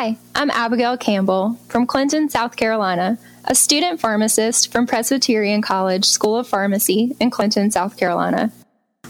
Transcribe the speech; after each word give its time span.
Hi, 0.00 0.16
I'm 0.34 0.50
Abigail 0.50 0.96
Campbell 0.96 1.58
from 1.68 1.86
Clinton, 1.86 2.30
South 2.30 2.56
Carolina, 2.56 3.18
a 3.44 3.54
student 3.54 4.00
pharmacist 4.00 4.72
from 4.72 4.86
Presbyterian 4.86 5.60
College 5.60 6.06
School 6.06 6.38
of 6.38 6.48
Pharmacy 6.48 7.14
in 7.20 7.28
Clinton, 7.28 7.70
South 7.70 7.98
Carolina. 7.98 8.50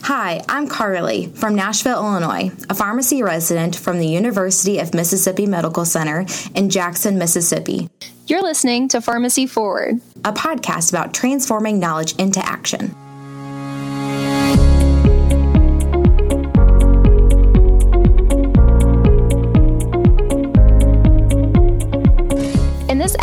Hi, 0.02 0.42
I'm 0.48 0.66
Carly 0.66 1.28
from 1.28 1.54
Nashville, 1.54 2.04
Illinois, 2.04 2.50
a 2.68 2.74
pharmacy 2.74 3.22
resident 3.22 3.76
from 3.76 4.00
the 4.00 4.08
University 4.08 4.80
of 4.80 4.92
Mississippi 4.92 5.46
Medical 5.46 5.84
Center 5.84 6.26
in 6.56 6.70
Jackson, 6.70 7.18
Mississippi. 7.18 7.88
You're 8.26 8.42
listening 8.42 8.88
to 8.88 9.00
Pharmacy 9.00 9.46
Forward, 9.46 10.00
a 10.24 10.32
podcast 10.32 10.90
about 10.90 11.14
transforming 11.14 11.78
knowledge 11.78 12.16
into 12.16 12.44
action. 12.44 12.96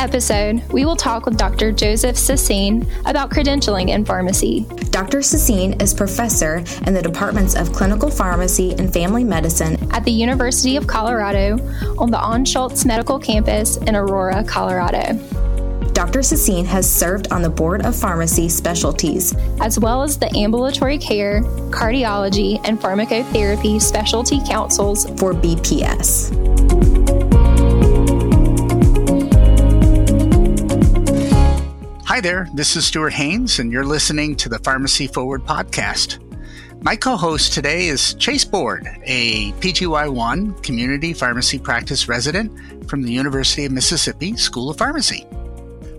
Episode, 0.08 0.64
we 0.72 0.86
will 0.86 0.96
talk 0.96 1.26
with 1.26 1.38
Dr. 1.38 1.74
Joseph 1.74 2.16
Saseen 2.16 2.88
about 3.06 3.30
credentialing 3.30 3.90
in 3.90 4.06
pharmacy. 4.06 4.66
Dr. 4.90 5.18
Saseen 5.18 5.82
is 5.82 5.94
professor 5.94 6.64
in 6.86 6.94
the 6.94 7.02
departments 7.02 7.58
of 7.58 7.74
clinical 7.74 8.10
pharmacy 8.10 8.72
and 8.80 8.92
family 8.94 9.26
medicine 9.26 9.76
at 9.92 10.06
the 10.06 10.12
University 10.12 10.78
of 10.78 10.88
Colorado 10.88 11.58
on 11.98 12.10
the 12.10 12.18
Anschutz 12.18 12.86
Medical 12.86 13.20
Campus 13.20 13.76
in 13.76 13.98
Aurora, 13.98 14.46
Colorado. 14.46 15.14
Dr. 15.92 16.20
Saseen 16.20 16.66
has 16.66 16.90
served 16.90 17.30
on 17.34 17.42
the 17.42 17.50
Board 17.50 17.86
of 17.86 17.94
Pharmacy 17.94 18.48
Specialties, 18.48 19.36
as 19.60 19.78
well 19.78 20.04
as 20.04 20.18
the 20.18 20.34
Ambulatory 20.38 21.00
Care, 21.00 21.42
Cardiology, 21.70 22.62
and 22.64 22.80
Pharmacotherapy 22.80 23.82
Specialty 23.82 24.40
Councils 24.48 25.06
for 25.20 25.34
BPS. 25.34 26.47
Hi 32.18 32.22
there, 32.22 32.48
this 32.56 32.76
is 32.76 32.88
Stuart 32.88 33.14
Haines, 33.14 33.60
and 33.60 33.72
you're 33.72 33.86
listening 33.86 34.36
to 34.38 34.50
the 34.50 34.58
Pharmacy 34.58 35.06
Forward 35.06 35.44
podcast. 35.44 36.18
My 36.82 36.96
co 36.96 37.16
host 37.16 37.54
today 37.54 37.90
is 37.90 38.16
Chase 38.16 38.44
Board, 38.44 38.88
a 39.04 39.52
PGY1 39.52 40.64
community 40.64 41.14
pharmacy 41.14 41.60
practice 41.60 42.10
resident 42.10 42.90
from 42.90 43.04
the 43.04 43.12
University 43.12 43.66
of 43.66 43.72
Mississippi 43.72 44.36
School 44.36 44.72
of 44.72 44.80
Pharmacy. 44.80 45.28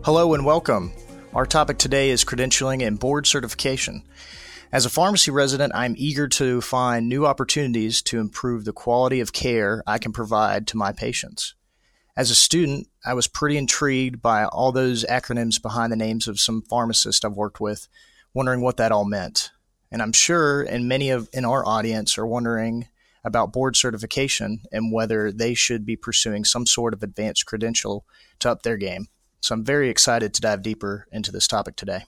Hello 0.04 0.34
and 0.34 0.44
welcome. 0.44 0.92
Our 1.34 1.46
topic 1.46 1.78
today 1.78 2.10
is 2.10 2.24
credentialing 2.24 2.84
and 2.84 2.98
board 2.98 3.24
certification. 3.28 4.02
As 4.72 4.84
a 4.84 4.90
pharmacy 4.90 5.30
resident, 5.30 5.72
I'm 5.72 5.94
eager 5.96 6.26
to 6.26 6.60
find 6.60 7.08
new 7.08 7.26
opportunities 7.26 8.02
to 8.02 8.18
improve 8.18 8.64
the 8.64 8.72
quality 8.72 9.20
of 9.20 9.32
care 9.32 9.84
I 9.86 9.98
can 9.98 10.12
provide 10.12 10.66
to 10.66 10.76
my 10.76 10.90
patients. 10.90 11.54
As 12.18 12.32
a 12.32 12.34
student, 12.34 12.88
I 13.06 13.14
was 13.14 13.28
pretty 13.28 13.56
intrigued 13.56 14.20
by 14.20 14.44
all 14.44 14.72
those 14.72 15.04
acronyms 15.04 15.62
behind 15.62 15.92
the 15.92 15.96
names 15.96 16.26
of 16.26 16.40
some 16.40 16.62
pharmacists 16.62 17.24
I've 17.24 17.36
worked 17.36 17.60
with, 17.60 17.86
wondering 18.34 18.60
what 18.60 18.76
that 18.78 18.90
all 18.90 19.04
meant. 19.04 19.52
And 19.92 20.02
I'm 20.02 20.12
sure, 20.12 20.62
and 20.62 20.88
many 20.88 21.10
of 21.10 21.28
in 21.32 21.44
our 21.44 21.64
audience 21.64 22.18
are 22.18 22.26
wondering 22.26 22.88
about 23.22 23.52
board 23.52 23.76
certification 23.76 24.62
and 24.72 24.92
whether 24.92 25.30
they 25.30 25.54
should 25.54 25.86
be 25.86 25.94
pursuing 25.94 26.44
some 26.44 26.66
sort 26.66 26.92
of 26.92 27.04
advanced 27.04 27.46
credential 27.46 28.04
to 28.40 28.50
up 28.50 28.62
their 28.62 28.76
game. 28.76 29.06
So 29.40 29.54
I'm 29.54 29.64
very 29.64 29.88
excited 29.88 30.34
to 30.34 30.40
dive 30.40 30.62
deeper 30.62 31.06
into 31.12 31.30
this 31.30 31.46
topic 31.46 31.76
today. 31.76 32.00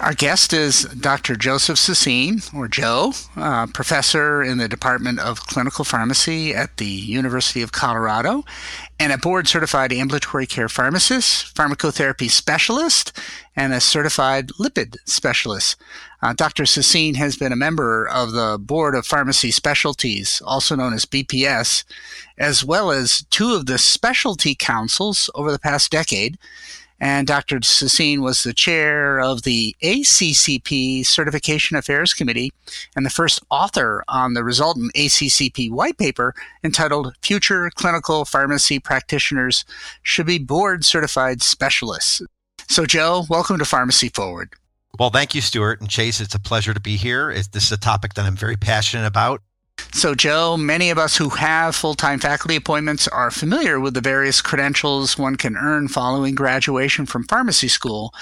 Our 0.00 0.14
guest 0.14 0.52
is 0.52 0.84
Dr. 0.84 1.34
Joseph 1.34 1.76
Saseen, 1.76 2.54
or 2.54 2.68
Joe, 2.68 3.14
uh, 3.34 3.66
professor 3.66 4.44
in 4.44 4.58
the 4.58 4.68
Department 4.68 5.18
of 5.18 5.40
Clinical 5.40 5.84
Pharmacy 5.84 6.54
at 6.54 6.76
the 6.76 6.86
University 6.86 7.62
of 7.62 7.72
Colorado, 7.72 8.44
and 9.00 9.12
a 9.12 9.18
board 9.18 9.48
certified 9.48 9.92
ambulatory 9.92 10.46
care 10.46 10.68
pharmacist, 10.68 11.52
pharmacotherapy 11.52 12.30
specialist, 12.30 13.10
and 13.56 13.72
a 13.72 13.80
certified 13.80 14.50
lipid 14.50 14.98
specialist. 15.04 15.74
Uh, 16.22 16.32
Dr. 16.32 16.62
Saseen 16.62 17.16
has 17.16 17.34
been 17.34 17.52
a 17.52 17.56
member 17.56 18.06
of 18.06 18.30
the 18.30 18.56
Board 18.56 18.94
of 18.94 19.04
Pharmacy 19.04 19.50
Specialties, 19.50 20.40
also 20.46 20.76
known 20.76 20.94
as 20.94 21.06
BPS, 21.06 21.82
as 22.38 22.64
well 22.64 22.92
as 22.92 23.26
two 23.30 23.52
of 23.52 23.66
the 23.66 23.78
specialty 23.78 24.54
councils 24.54 25.28
over 25.34 25.50
the 25.50 25.58
past 25.58 25.90
decade 25.90 26.38
and 27.00 27.26
Dr. 27.26 27.60
Saseen 27.60 28.20
was 28.20 28.42
the 28.42 28.52
chair 28.52 29.20
of 29.20 29.42
the 29.42 29.76
ACCP 29.82 31.06
Certification 31.06 31.76
Affairs 31.76 32.12
Committee 32.12 32.52
and 32.96 33.06
the 33.06 33.10
first 33.10 33.40
author 33.50 34.04
on 34.08 34.34
the 34.34 34.42
resultant 34.42 34.92
ACCP 34.94 35.70
white 35.70 35.98
paper 35.98 36.34
entitled 36.64 37.14
Future 37.22 37.70
Clinical 37.74 38.24
Pharmacy 38.24 38.78
Practitioners 38.78 39.64
Should 40.02 40.26
Be 40.26 40.38
Board 40.38 40.84
Certified 40.84 41.42
Specialists. 41.42 42.22
So, 42.68 42.84
Joe, 42.84 43.24
welcome 43.30 43.58
to 43.58 43.64
Pharmacy 43.64 44.08
Forward. 44.08 44.50
Well, 44.98 45.10
thank 45.10 45.34
you, 45.34 45.40
Stuart 45.40 45.80
and 45.80 45.88
Chase. 45.88 46.20
It's 46.20 46.34
a 46.34 46.40
pleasure 46.40 46.74
to 46.74 46.80
be 46.80 46.96
here. 46.96 47.32
This 47.32 47.64
is 47.64 47.72
a 47.72 47.76
topic 47.76 48.14
that 48.14 48.24
I'm 48.24 48.36
very 48.36 48.56
passionate 48.56 49.06
about. 49.06 49.42
So, 49.92 50.14
Joe, 50.14 50.56
many 50.56 50.90
of 50.90 50.98
us 50.98 51.16
who 51.16 51.30
have 51.30 51.74
full 51.74 51.94
time 51.94 52.18
faculty 52.18 52.56
appointments 52.56 53.08
are 53.08 53.30
familiar 53.30 53.80
with 53.80 53.94
the 53.94 54.00
various 54.00 54.40
credentials 54.40 55.18
one 55.18 55.36
can 55.36 55.56
earn 55.56 55.88
following 55.88 56.34
graduation 56.34 57.06
from 57.06 57.24
pharmacy 57.24 57.68
school. 57.68 58.12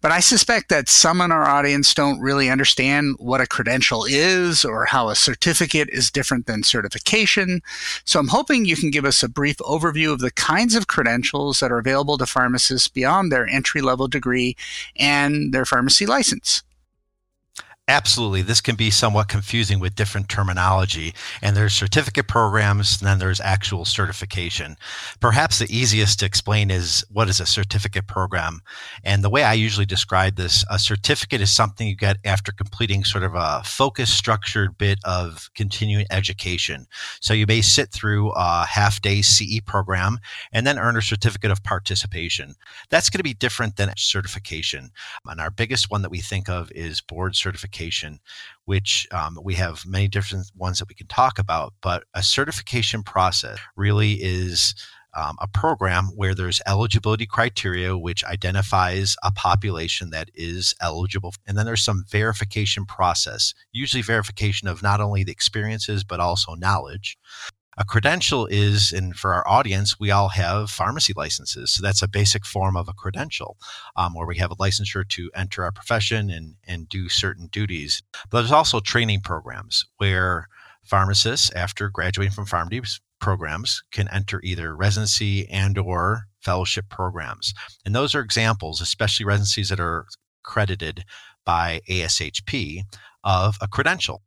But 0.00 0.12
I 0.12 0.20
suspect 0.20 0.68
that 0.68 0.88
some 0.88 1.20
in 1.20 1.32
our 1.32 1.44
audience 1.44 1.92
don't 1.92 2.20
really 2.20 2.48
understand 2.48 3.16
what 3.18 3.40
a 3.40 3.46
credential 3.46 4.04
is 4.08 4.64
or 4.64 4.86
how 4.86 5.08
a 5.08 5.14
certificate 5.14 5.88
is 5.90 6.10
different 6.10 6.46
than 6.46 6.62
certification. 6.62 7.62
So, 8.04 8.20
I'm 8.20 8.28
hoping 8.28 8.64
you 8.64 8.76
can 8.76 8.90
give 8.90 9.04
us 9.04 9.22
a 9.22 9.28
brief 9.28 9.58
overview 9.58 10.12
of 10.12 10.20
the 10.20 10.30
kinds 10.30 10.74
of 10.74 10.86
credentials 10.86 11.60
that 11.60 11.72
are 11.72 11.78
available 11.78 12.16
to 12.18 12.26
pharmacists 12.26 12.88
beyond 12.88 13.30
their 13.30 13.46
entry 13.46 13.82
level 13.82 14.08
degree 14.08 14.56
and 14.96 15.52
their 15.52 15.64
pharmacy 15.64 16.06
license. 16.06 16.62
Absolutely. 17.90 18.42
This 18.42 18.60
can 18.60 18.76
be 18.76 18.90
somewhat 18.90 19.28
confusing 19.28 19.80
with 19.80 19.94
different 19.94 20.28
terminology. 20.28 21.14
And 21.40 21.56
there's 21.56 21.72
certificate 21.72 22.28
programs, 22.28 23.00
and 23.00 23.08
then 23.08 23.18
there's 23.18 23.40
actual 23.40 23.86
certification. 23.86 24.76
Perhaps 25.20 25.58
the 25.58 25.74
easiest 25.74 26.18
to 26.18 26.26
explain 26.26 26.70
is 26.70 27.02
what 27.10 27.30
is 27.30 27.40
a 27.40 27.46
certificate 27.46 28.06
program? 28.06 28.60
And 29.04 29.24
the 29.24 29.30
way 29.30 29.42
I 29.42 29.54
usually 29.54 29.86
describe 29.86 30.36
this, 30.36 30.66
a 30.70 30.78
certificate 30.78 31.40
is 31.40 31.50
something 31.50 31.88
you 31.88 31.96
get 31.96 32.18
after 32.26 32.52
completing 32.52 33.04
sort 33.04 33.24
of 33.24 33.34
a 33.34 33.62
focused, 33.64 34.18
structured 34.18 34.76
bit 34.76 34.98
of 35.04 35.48
continuing 35.54 36.04
education. 36.10 36.86
So 37.22 37.32
you 37.32 37.46
may 37.46 37.62
sit 37.62 37.90
through 37.90 38.32
a 38.36 38.66
half 38.66 39.00
day 39.00 39.22
CE 39.22 39.60
program 39.64 40.18
and 40.52 40.66
then 40.66 40.78
earn 40.78 40.98
a 40.98 41.02
certificate 41.02 41.50
of 41.50 41.62
participation. 41.64 42.54
That's 42.90 43.08
going 43.08 43.20
to 43.20 43.24
be 43.24 43.32
different 43.32 43.76
than 43.76 43.90
certification. 43.96 44.90
And 45.24 45.40
our 45.40 45.50
biggest 45.50 45.90
one 45.90 46.02
that 46.02 46.10
we 46.10 46.20
think 46.20 46.50
of 46.50 46.70
is 46.72 47.00
board 47.00 47.34
certification 47.34 47.77
certification, 47.78 48.20
which 48.64 49.06
um, 49.12 49.38
we 49.42 49.54
have 49.54 49.84
many 49.86 50.08
different 50.08 50.50
ones 50.56 50.78
that 50.78 50.88
we 50.88 50.94
can 50.94 51.06
talk 51.06 51.38
about. 51.38 51.74
But 51.80 52.04
a 52.14 52.22
certification 52.22 53.02
process 53.02 53.58
really 53.76 54.14
is 54.14 54.74
um, 55.14 55.36
a 55.40 55.48
program 55.48 56.10
where 56.14 56.34
there's 56.34 56.60
eligibility 56.66 57.26
criteria 57.26 57.96
which 57.96 58.24
identifies 58.24 59.16
a 59.24 59.32
population 59.32 60.10
that 60.10 60.28
is 60.34 60.74
eligible 60.82 61.32
and 61.46 61.56
then 61.56 61.64
there's 61.64 61.82
some 61.82 62.04
verification 62.10 62.84
process 62.84 63.54
usually 63.72 64.02
verification 64.02 64.68
of 64.68 64.82
not 64.82 65.00
only 65.00 65.24
the 65.24 65.32
experiences 65.32 66.04
but 66.04 66.20
also 66.20 66.54
knowledge 66.54 67.16
a 67.78 67.84
credential 67.84 68.46
is, 68.46 68.90
and 68.90 69.14
for 69.14 69.32
our 69.32 69.46
audience, 69.46 70.00
we 70.00 70.10
all 70.10 70.30
have 70.30 70.68
pharmacy 70.68 71.12
licenses. 71.16 71.70
So 71.70 71.80
that's 71.80 72.02
a 72.02 72.08
basic 72.08 72.44
form 72.44 72.76
of 72.76 72.88
a 72.88 72.92
credential 72.92 73.56
um, 73.94 74.14
where 74.14 74.26
we 74.26 74.36
have 74.38 74.50
a 74.50 74.56
licensure 74.56 75.08
to 75.08 75.30
enter 75.34 75.62
our 75.62 75.70
profession 75.70 76.28
and, 76.28 76.56
and 76.66 76.88
do 76.88 77.08
certain 77.08 77.46
duties. 77.46 78.02
But 78.30 78.40
there's 78.40 78.52
also 78.52 78.80
training 78.80 79.20
programs 79.20 79.86
where 79.98 80.48
pharmacists, 80.82 81.52
after 81.54 81.88
graduating 81.88 82.32
from 82.32 82.46
pharmacy 82.46 82.98
programs, 83.20 83.84
can 83.92 84.08
enter 84.08 84.40
either 84.42 84.74
residency 84.74 85.48
and 85.48 85.78
or 85.78 86.24
fellowship 86.40 86.86
programs. 86.88 87.54
And 87.84 87.94
those 87.94 88.12
are 88.14 88.20
examples, 88.20 88.80
especially 88.80 89.24
residencies 89.24 89.68
that 89.68 89.80
are 89.80 90.06
credited 90.42 91.04
by 91.44 91.80
ASHP 91.88 92.82
of 93.22 93.56
a 93.60 93.68
credential. 93.68 94.22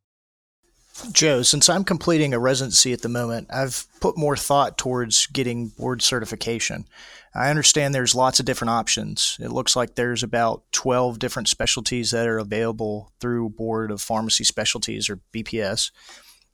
Joe, 1.12 1.42
since 1.42 1.70
I'm 1.70 1.84
completing 1.84 2.34
a 2.34 2.40
residency 2.40 2.94
at 2.94 3.02
the 3.02 3.10
moment, 3.10 3.48
I've 3.52 3.86
put 4.00 4.18
more 4.18 4.38
thought 4.38 4.78
towards 4.78 5.26
getting 5.28 5.70
board 5.70 6.02
certification. 6.02 6.86
I 7.34 7.50
understand 7.50 7.96
there's 7.96 8.14
lots 8.14 8.40
of 8.40 8.46
different 8.46 8.72
options. 8.72 9.38
It 9.40 9.52
looks 9.52 9.76
like 9.76 9.96
there's 9.96 10.22
about 10.22 10.64
12 10.74 11.18
different 11.18 11.48
specialties 11.48 12.12
that 12.12 12.28
are 12.28 12.40
available 12.40 13.14
through 13.20 13.50
Board 13.50 13.90
of 13.90 14.02
Pharmacy 14.02 14.44
Specialties 14.44 15.10
or 15.10 15.20
BPS. 15.34 15.92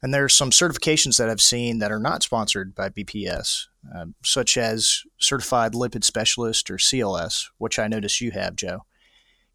And 0.01 0.13
there's 0.13 0.37
some 0.37 0.51
certifications 0.51 1.17
that 1.17 1.29
I've 1.29 1.41
seen 1.41 1.79
that 1.79 1.91
are 1.91 1.99
not 1.99 2.21
sponsored 2.21 2.75
by 2.75 2.89
BPS, 2.89 3.65
uh, 3.95 4.05
such 4.23 4.55
as 4.55 5.01
Certified 5.17 5.73
Lipid 5.73 6.03
Specialist 6.03 6.69
or 6.69 6.77
CLS, 6.77 7.47
which 7.57 7.79
I 7.79 7.87
notice 7.87 8.21
you 8.21 8.31
have, 8.31 8.55
Joe. 8.55 8.85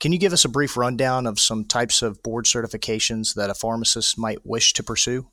Can 0.03 0.11
you 0.11 0.19
give 0.19 0.33
us 0.33 0.45
a 0.45 0.49
brief 0.49 0.77
rundown 0.77 1.29
of 1.29 1.39
some 1.39 1.65
types 1.65 2.03
of 2.03 2.25
board 2.25 2.47
certifications 2.47 3.37
that 3.37 3.51
a 3.51 3.55
pharmacist 3.55 4.19
might 4.19 4.45
wish 4.45 4.73
to 4.73 4.83
pursue? 4.83 5.29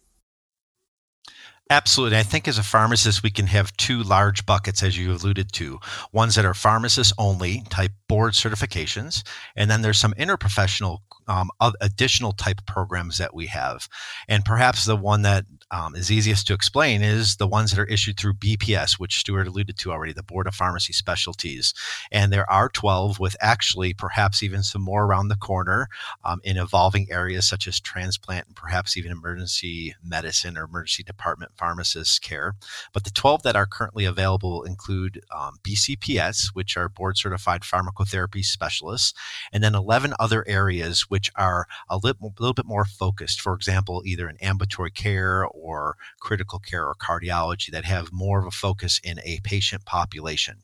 Absolutely. 1.71 2.19
I 2.19 2.21
think 2.21 2.48
as 2.48 2.60
a 2.60 2.63
pharmacist, 2.63 3.24
we 3.24 3.31
can 3.31 3.48
have 3.48 3.75
two 3.77 4.04
large 4.04 4.45
buckets, 4.45 4.83
as 4.83 4.95
you 4.95 5.12
alluded 5.12 5.51
to 5.54 5.80
ones 6.12 6.36
that 6.36 6.45
are 6.45 6.54
pharmacist 6.54 7.13
only 7.18 7.63
type 7.71 7.94
board 8.07 8.33
certifications, 8.33 9.24
and 9.56 9.71
then 9.71 9.81
there's 9.81 9.98
some 9.98 10.13
interprofessional 10.13 11.00
um, 11.29 11.49
additional 11.79 12.33
type 12.33 12.65
programs 12.65 13.19
that 13.19 13.33
we 13.33 13.45
have. 13.45 13.87
And 14.27 14.43
perhaps 14.43 14.85
the 14.85 14.95
one 14.95 15.21
that 15.21 15.45
um, 15.71 15.95
is 15.95 16.11
easiest 16.11 16.47
to 16.47 16.53
explain 16.53 17.03
is 17.03 17.35
the 17.35 17.47
ones 17.47 17.69
that 17.69 17.79
are 17.79 17.85
issued 17.85 18.19
through 18.19 18.33
BPS, 18.33 18.93
which 18.93 19.19
Stuart 19.19 19.47
alluded 19.47 19.77
to 19.77 19.91
already, 19.91 20.13
the 20.13 20.23
Board 20.23 20.47
of 20.47 20.55
Pharmacy 20.55 20.91
Specialties. 20.91 21.73
And 22.11 22.33
there 22.33 22.49
are 22.49 22.69
12 22.69 23.19
with 23.19 23.35
actually 23.39 23.93
perhaps 23.93 24.41
even 24.41 24.63
some 24.63 24.81
more 24.81 25.05
around 25.05 25.27
the 25.27 25.35
corner 25.35 25.87
um, 26.23 26.41
in 26.43 26.57
evolving 26.57 27.07
areas 27.11 27.47
such 27.47 27.67
as 27.67 27.79
transplant 27.79 28.47
and 28.47 28.55
perhaps 28.55 28.97
even 28.97 29.11
emergency 29.11 29.95
medicine 30.03 30.57
or 30.57 30.63
emergency 30.63 31.03
department 31.03 31.51
pharmacist 31.55 32.23
care. 32.23 32.55
But 32.91 33.03
the 33.03 33.11
12 33.11 33.43
that 33.43 33.55
are 33.55 33.67
currently 33.67 34.05
available 34.05 34.63
include 34.63 35.21
um, 35.35 35.57
BCPS, 35.63 36.47
which 36.53 36.75
are 36.75 36.89
board 36.89 37.17
certified 37.17 37.61
pharmacotherapy 37.61 38.43
specialists, 38.43 39.13
and 39.53 39.63
then 39.63 39.75
11 39.75 40.13
other 40.19 40.43
areas 40.47 41.01
which 41.09 41.19
are 41.36 41.68
a 41.89 41.98
little, 41.98 42.33
little 42.39 42.54
bit 42.54 42.66
more 42.66 42.86
focused. 42.86 43.42
For 43.42 43.54
example, 43.54 44.04
either 44.06 44.30
in 44.30 44.38
ambulatory 44.38 44.92
care 44.92 45.45
or 45.45 45.95
critical 46.19 46.60
care 46.60 46.86
or 46.86 46.95
cardiology 46.95 47.71
that 47.71 47.86
have 47.86 48.12
more 48.12 48.39
of 48.39 48.45
a 48.45 48.51
focus 48.51 49.00
in 49.04 49.19
a 49.24 49.39
patient 49.44 49.86
population. 49.86 50.63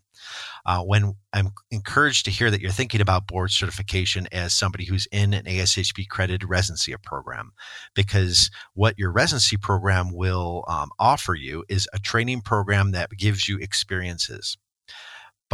Uh, 0.65 0.81
when 0.81 1.15
I'm 1.33 1.51
encouraged 1.71 2.25
to 2.25 2.31
hear 2.31 2.49
that 2.49 2.61
you're 2.61 2.71
thinking 2.71 3.01
about 3.01 3.27
board 3.27 3.51
certification 3.51 4.27
as 4.31 4.53
somebody 4.53 4.85
who's 4.85 5.07
in 5.11 5.33
an 5.33 5.45
ASHP 5.45 6.05
accredited 6.05 6.47
residency 6.47 6.95
program, 7.03 7.51
because 7.93 8.49
what 8.73 8.97
your 8.97 9.11
residency 9.11 9.57
program 9.57 10.13
will 10.13 10.63
um, 10.67 10.89
offer 10.99 11.35
you 11.35 11.63
is 11.69 11.87
a 11.93 11.99
training 11.99 12.41
program 12.41 12.91
that 12.91 13.11
gives 13.11 13.47
you 13.47 13.57
experiences. 13.57 14.57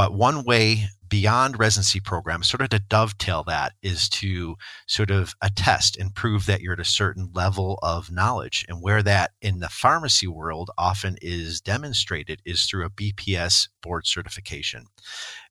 But 0.01 0.15
one 0.15 0.44
way 0.45 0.88
beyond 1.09 1.59
residency 1.59 2.00
programs, 2.00 2.50
sort 2.50 2.62
of 2.62 2.69
to 2.69 2.80
dovetail 2.80 3.44
that, 3.44 3.74
is 3.83 4.09
to 4.09 4.56
sort 4.88 5.12
of 5.12 5.36
attest 5.44 5.95
and 5.95 6.15
prove 6.15 6.48
that 6.48 6.59
you're 6.59 6.74
at 6.74 6.80
a 6.80 6.86
certain 6.86 7.30
level 7.36 7.77
of 7.83 8.12
knowledge. 8.12 8.65
And 8.68 8.81
where 8.81 9.03
that 9.03 9.33
in 9.44 9.59
the 9.59 9.69
pharmacy 9.69 10.25
world 10.25 10.71
often 10.75 11.18
is 11.21 11.62
demonstrated 11.62 12.42
is 12.45 12.65
through 12.65 12.83
a 12.83 12.89
BPS 12.89 13.69
board 13.83 14.07
certification. 14.07 14.86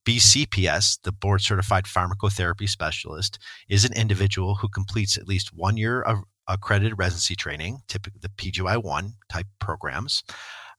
BCPS, 0.04 0.98
the 1.04 1.12
board 1.12 1.42
certified 1.42 1.84
pharmacotherapy 1.84 2.68
specialist, 2.68 3.38
is 3.68 3.84
an 3.84 3.92
individual 3.92 4.56
who 4.56 4.68
completes 4.68 5.16
at 5.16 5.28
least 5.28 5.54
one 5.54 5.76
year 5.76 6.02
of 6.02 6.24
accredited 6.48 6.98
residency 6.98 7.36
training, 7.36 7.82
typically 7.86 8.18
the 8.20 8.30
PGY1 8.30 9.12
type 9.28 9.46
programs 9.60 10.24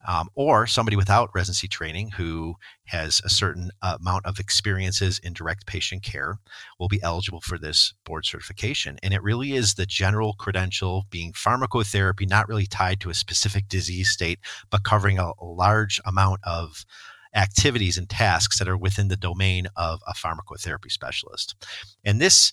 um, 0.07 0.29
or 0.35 0.67
somebody 0.67 0.95
without 0.95 1.29
residency 1.33 1.67
training 1.67 2.11
who 2.11 2.55
has 2.85 3.21
a 3.23 3.29
certain 3.29 3.69
amount 3.81 4.25
of 4.25 4.39
experiences 4.39 5.19
in 5.19 5.33
direct 5.33 5.65
patient 5.65 6.03
care 6.03 6.37
will 6.79 6.87
be 6.87 7.01
eligible 7.01 7.41
for 7.41 7.57
this 7.57 7.93
board 8.05 8.25
certification. 8.25 8.97
And 9.03 9.13
it 9.13 9.23
really 9.23 9.53
is 9.53 9.73
the 9.73 9.85
general 9.85 10.33
credential 10.33 11.05
being 11.09 11.33
pharmacotherapy, 11.33 12.27
not 12.27 12.47
really 12.47 12.65
tied 12.65 12.99
to 13.01 13.09
a 13.09 13.13
specific 13.13 13.67
disease 13.67 14.09
state, 14.09 14.39
but 14.69 14.83
covering 14.83 15.19
a, 15.19 15.31
a 15.39 15.45
large 15.45 16.01
amount 16.05 16.41
of 16.43 16.85
activities 17.33 17.97
and 17.97 18.09
tasks 18.09 18.59
that 18.59 18.67
are 18.67 18.77
within 18.77 19.07
the 19.07 19.15
domain 19.15 19.67
of 19.75 20.01
a 20.07 20.13
pharmacotherapy 20.13 20.91
specialist. 20.91 21.55
And 22.03 22.19
this 22.19 22.51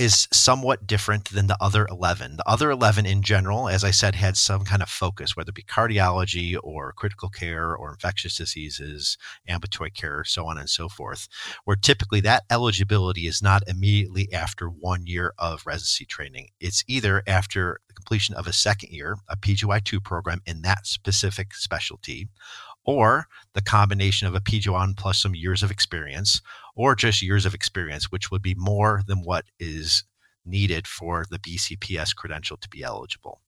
is 0.00 0.26
somewhat 0.32 0.86
different 0.86 1.26
than 1.26 1.46
the 1.46 1.56
other 1.60 1.86
11. 1.90 2.38
The 2.38 2.48
other 2.48 2.70
11 2.70 3.04
in 3.04 3.20
general, 3.20 3.68
as 3.68 3.84
I 3.84 3.90
said, 3.90 4.14
had 4.14 4.38
some 4.38 4.64
kind 4.64 4.80
of 4.80 4.88
focus, 4.88 5.36
whether 5.36 5.50
it 5.50 5.54
be 5.54 5.62
cardiology 5.62 6.56
or 6.62 6.94
critical 6.94 7.28
care 7.28 7.76
or 7.76 7.90
infectious 7.90 8.38
diseases, 8.38 9.18
ambulatory 9.46 9.90
care, 9.90 10.24
so 10.24 10.46
on 10.46 10.56
and 10.56 10.70
so 10.70 10.88
forth, 10.88 11.28
where 11.64 11.76
typically 11.76 12.20
that 12.22 12.44
eligibility 12.50 13.26
is 13.26 13.42
not 13.42 13.62
immediately 13.68 14.32
after 14.32 14.68
one 14.68 15.06
year 15.06 15.34
of 15.38 15.66
residency 15.66 16.06
training. 16.06 16.48
It's 16.60 16.82
either 16.88 17.22
after 17.26 17.80
the 17.86 17.92
completion 17.92 18.34
of 18.34 18.46
a 18.46 18.54
second 18.54 18.92
year, 18.92 19.18
a 19.28 19.36
PGY2 19.36 20.02
program 20.02 20.40
in 20.46 20.62
that 20.62 20.86
specific 20.86 21.54
specialty, 21.54 22.26
or 22.84 23.26
the 23.54 23.62
combination 23.62 24.26
of 24.26 24.34
a 24.34 24.40
PGY1 24.40 24.96
plus 24.96 25.20
some 25.20 25.34
years 25.34 25.62
of 25.62 25.70
experience, 25.70 26.40
or 26.74 26.94
just 26.94 27.22
years 27.22 27.46
of 27.46 27.54
experience, 27.54 28.10
which 28.10 28.30
would 28.30 28.42
be 28.42 28.54
more 28.56 29.02
than 29.06 29.18
what 29.18 29.44
is 29.58 30.04
needed 30.44 30.86
for 30.86 31.24
the 31.30 31.38
BCPS 31.38 32.14
credential 32.14 32.56
to 32.56 32.68
be 32.68 32.82
eligible. 32.82 33.40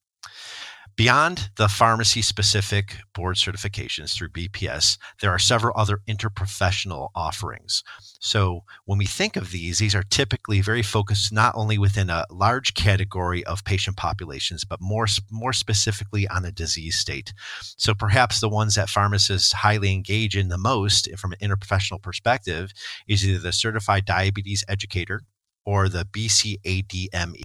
Beyond 0.95 1.51
the 1.57 1.69
pharmacy 1.69 2.21
specific 2.21 2.97
board 3.15 3.37
certifications 3.37 4.15
through 4.15 4.29
BPS, 4.29 4.99
there 5.21 5.31
are 5.31 5.39
several 5.39 5.73
other 5.75 6.01
interprofessional 6.07 7.09
offerings. 7.15 7.83
So, 8.21 8.65
when 8.85 8.99
we 8.99 9.07
think 9.07 9.37
of 9.37 9.53
these, 9.53 9.79
these 9.79 9.95
are 9.95 10.03
typically 10.03 10.61
very 10.61 10.83
focused 10.83 11.33
not 11.33 11.55
only 11.57 11.79
within 11.79 12.11
a 12.11 12.27
large 12.31 12.75
category 12.75 13.43
of 13.45 13.65
patient 13.65 13.97
populations, 13.97 14.65
but 14.65 14.83
more, 14.83 15.07
more 15.31 15.55
specifically 15.55 16.29
on 16.29 16.45
a 16.45 16.53
disease 16.53 16.97
state. 16.97 17.33
So, 17.63 17.95
perhaps 17.95 18.41
the 18.41 18.51
ones 18.51 18.75
that 18.75 18.91
pharmacists 18.91 19.53
highly 19.53 19.93
engage 19.93 20.37
in 20.37 20.49
the 20.49 20.59
most 20.59 21.09
eh, 21.09 21.17
from 21.17 21.33
an 21.33 21.39
interprofessional 21.41 22.03
perspective 22.03 22.73
is 23.09 23.27
either 23.27 23.39
the 23.39 23.53
certified 23.53 24.05
diabetes 24.05 24.63
educator 24.69 25.23
or 25.65 25.89
the 25.89 26.05
BCADME 26.05 27.45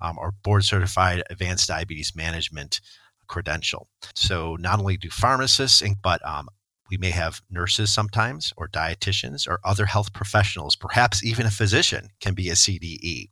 um, 0.00 0.18
or 0.18 0.32
board 0.42 0.64
certified 0.64 1.22
advanced 1.30 1.68
diabetes 1.68 2.14
management 2.14 2.80
credential. 3.26 3.88
So 4.14 4.56
not 4.58 4.78
only 4.78 4.96
do 4.96 5.10
pharmacists, 5.10 5.82
but 6.02 6.26
um, 6.26 6.48
we 6.90 6.96
may 6.96 7.10
have 7.10 7.42
nurses 7.50 7.92
sometimes, 7.92 8.52
or 8.56 8.68
dietitians, 8.68 9.46
or 9.46 9.60
other 9.64 9.86
health 9.86 10.12
professionals, 10.12 10.74
perhaps 10.74 11.22
even 11.22 11.46
a 11.46 11.50
physician 11.50 12.08
can 12.20 12.34
be 12.34 12.48
a 12.48 12.54
CDE. 12.54 13.28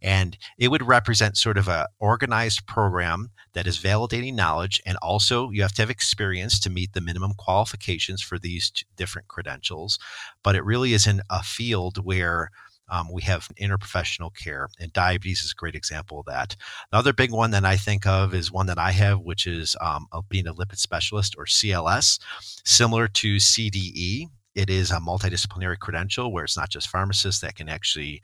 And 0.00 0.38
it 0.58 0.68
would 0.68 0.86
represent 0.86 1.36
sort 1.36 1.58
of 1.58 1.68
a 1.68 1.88
organized 1.98 2.66
program 2.66 3.30
that 3.52 3.66
is 3.66 3.78
validating 3.78 4.34
knowledge. 4.34 4.80
And 4.86 4.96
also, 4.98 5.50
you 5.50 5.62
have 5.62 5.72
to 5.72 5.82
have 5.82 5.90
experience 5.90 6.60
to 6.60 6.70
meet 6.70 6.92
the 6.92 7.00
minimum 7.00 7.32
qualifications 7.36 8.22
for 8.22 8.38
these 8.38 8.72
different 8.96 9.28
credentials. 9.28 9.98
But 10.44 10.54
it 10.54 10.64
really 10.64 10.92
is 10.92 11.06
in 11.06 11.22
a 11.28 11.42
field 11.42 12.04
where 12.04 12.50
um, 12.90 13.08
we 13.12 13.22
have 13.22 13.48
interprofessional 13.60 14.34
care, 14.36 14.68
and 14.78 14.92
diabetes 14.92 15.42
is 15.42 15.52
a 15.52 15.60
great 15.60 15.74
example 15.74 16.20
of 16.20 16.26
that. 16.26 16.56
Another 16.92 17.12
big 17.12 17.30
one 17.30 17.50
that 17.52 17.64
I 17.64 17.76
think 17.76 18.06
of 18.06 18.34
is 18.34 18.52
one 18.52 18.66
that 18.66 18.78
I 18.78 18.90
have, 18.92 19.20
which 19.20 19.46
is 19.46 19.76
um, 19.80 20.06
being 20.28 20.46
a 20.46 20.54
lipid 20.54 20.78
specialist 20.78 21.34
or 21.38 21.44
CLS, 21.44 22.18
similar 22.64 23.08
to 23.08 23.36
CDE. 23.36 24.26
It 24.56 24.68
is 24.68 24.90
a 24.90 24.96
multidisciplinary 24.96 25.78
credential 25.78 26.32
where 26.32 26.44
it's 26.44 26.56
not 26.56 26.70
just 26.70 26.88
pharmacists 26.88 27.40
that 27.40 27.54
can 27.54 27.68
actually 27.68 28.20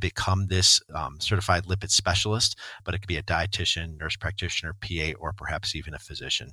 become 0.00 0.46
this 0.48 0.80
um, 0.94 1.18
certified 1.20 1.64
lipid 1.64 1.90
specialist, 1.90 2.58
but 2.84 2.94
it 2.94 2.98
could 2.98 3.08
be 3.08 3.16
a 3.16 3.22
dietitian, 3.22 3.98
nurse 3.98 4.16
practitioner, 4.16 4.74
PA, 4.80 5.12
or 5.18 5.32
perhaps 5.32 5.74
even 5.76 5.94
a 5.94 5.98
physician. 5.98 6.50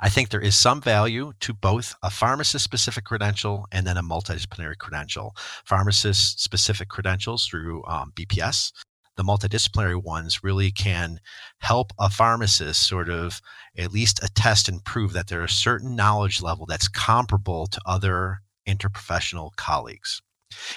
I 0.00 0.08
think 0.08 0.28
there 0.28 0.40
is 0.40 0.56
some 0.56 0.80
value 0.80 1.32
to 1.40 1.54
both 1.54 1.94
a 2.02 2.10
pharmacist 2.10 2.64
specific 2.64 3.04
credential 3.04 3.66
and 3.72 3.86
then 3.86 3.96
a 3.96 4.02
multidisciplinary 4.02 4.76
credential. 4.76 5.34
Pharmacist 5.64 6.40
specific 6.40 6.88
credentials 6.88 7.46
through 7.46 7.84
um, 7.86 8.12
BPS, 8.14 8.72
the 9.16 9.22
multidisciplinary 9.22 10.02
ones 10.02 10.42
really 10.42 10.70
can 10.70 11.20
help 11.58 11.92
a 11.98 12.08
pharmacist 12.08 12.86
sort 12.86 13.08
of 13.08 13.40
at 13.76 13.92
least 13.92 14.22
attest 14.22 14.68
and 14.68 14.84
prove 14.84 15.12
that 15.12 15.28
there's 15.28 15.52
a 15.52 15.54
certain 15.54 15.94
knowledge 15.94 16.40
level 16.40 16.66
that's 16.66 16.88
comparable 16.88 17.66
to 17.66 17.80
other 17.84 18.40
interprofessional 18.66 19.54
colleagues. 19.56 20.22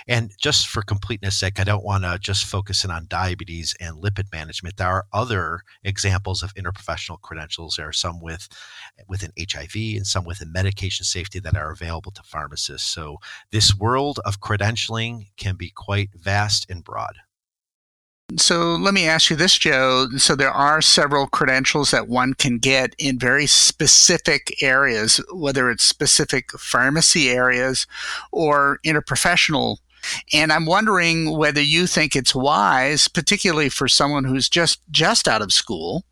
And 0.08 0.32
just 0.40 0.68
for 0.68 0.82
completeness 0.82 1.38
sake, 1.38 1.60
I 1.60 1.64
don't 1.64 1.84
want 1.84 2.04
to 2.04 2.18
just 2.20 2.46
focus 2.46 2.84
in 2.84 2.92
on 2.92 3.08
diabetes 3.08 3.76
and 3.80 4.02
lipid 4.02 4.32
management. 4.32 4.78
There 4.78 4.88
are 4.88 5.06
other 5.14 5.62
examples 5.84 6.44
of 6.44 6.54
interprofessional 6.56 7.22
credentials. 7.22 7.76
There 7.76 7.88
are 7.88 7.94
some 7.94 8.22
with 8.22 8.48
within 9.08 9.32
HIV 9.40 9.76
and 9.76 10.08
some 10.08 10.26
within 10.26 10.52
medication 10.52 11.06
safety 11.06 11.40
that 11.40 11.56
are 11.56 11.72
available 11.72 12.12
to 12.12 12.24
pharmacists. 12.24 12.90
So 12.90 13.18
this 13.52 13.76
world 13.76 14.20
of 14.26 14.40
credentialing 14.42 15.28
can 15.38 15.56
be 15.56 15.70
quite 15.70 16.10
vast 16.16 16.70
and 16.70 16.84
broad. 16.84 17.16
So 18.38 18.76
let 18.76 18.94
me 18.96 19.08
ask 19.08 19.30
you 19.30 19.36
this, 19.36 19.56
Joe. 19.58 20.08
So 20.18 20.36
there 20.36 20.52
are 20.52 20.82
several 20.82 21.28
credentials 21.28 21.92
that 21.92 22.08
one 22.08 22.34
can 22.34 22.58
get 22.58 22.96
in 22.98 23.20
very 23.20 23.46
specific 23.46 24.64
areas, 24.64 25.22
whether 25.32 25.70
it's 25.70 25.84
specific 25.84 26.52
pharmacy 26.54 27.30
areas 27.30 27.86
or 28.32 28.80
interprofessional. 28.84 29.78
And 30.34 30.52
I'm 30.52 30.66
wondering 30.66 31.38
whether 31.38 31.62
you 31.62 31.86
think 31.88 32.16
it's 32.16 32.34
wise, 32.34 33.08
particularly 33.08 33.70
for 33.70 33.88
someone 33.88 34.24
who's 34.24 34.50
just 34.50 34.82
just 34.90 35.28
out 35.28 35.42
of 35.44 35.54
school, 35.54 36.04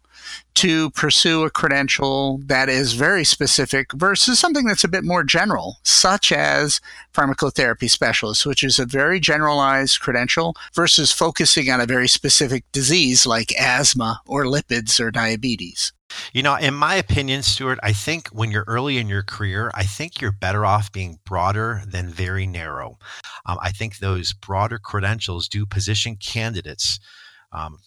to 0.55 0.91
pursue 0.91 1.43
a 1.43 1.49
credential 1.49 2.39
that 2.45 2.69
is 2.69 2.93
very 2.93 3.23
specific 3.23 3.91
versus 3.93 4.39
something 4.39 4.65
that's 4.65 4.83
a 4.83 4.89
bit 4.89 5.03
more 5.03 5.23
general, 5.23 5.77
such 5.83 6.31
as 6.31 6.79
pharmacotherapy 7.13 7.89
specialist, 7.89 8.45
which 8.45 8.63
is 8.63 8.79
a 8.79 8.85
very 8.85 9.19
generalized 9.19 9.99
credential 9.99 10.55
versus 10.73 11.11
focusing 11.11 11.69
on 11.69 11.81
a 11.81 11.85
very 11.85 12.07
specific 12.07 12.63
disease 12.71 13.25
like 13.25 13.53
asthma 13.59 14.21
or 14.27 14.45
lipids 14.45 14.99
or 14.99 15.11
diabetes. 15.11 15.91
You 16.31 16.43
know, 16.43 16.55
in 16.55 16.75
my 16.75 16.95
opinion, 16.95 17.41
Stuart, 17.41 17.79
I 17.81 17.91
think 17.91 18.27
when 18.29 18.51
you're 18.51 18.65
early 18.67 18.97
in 18.99 19.07
your 19.07 19.23
career, 19.23 19.71
I 19.73 19.83
think 19.83 20.21
you're 20.21 20.31
better 20.31 20.65
off 20.65 20.91
being 20.91 21.19
broader 21.25 21.81
than 21.87 22.09
very 22.09 22.45
narrow. 22.45 22.99
Um, 23.45 23.57
I 23.61 23.71
think 23.71 23.97
those 23.97 24.33
broader 24.33 24.77
credentials 24.77 25.47
do 25.47 25.65
position 25.65 26.15
candidates 26.15 26.99
um, 27.51 27.79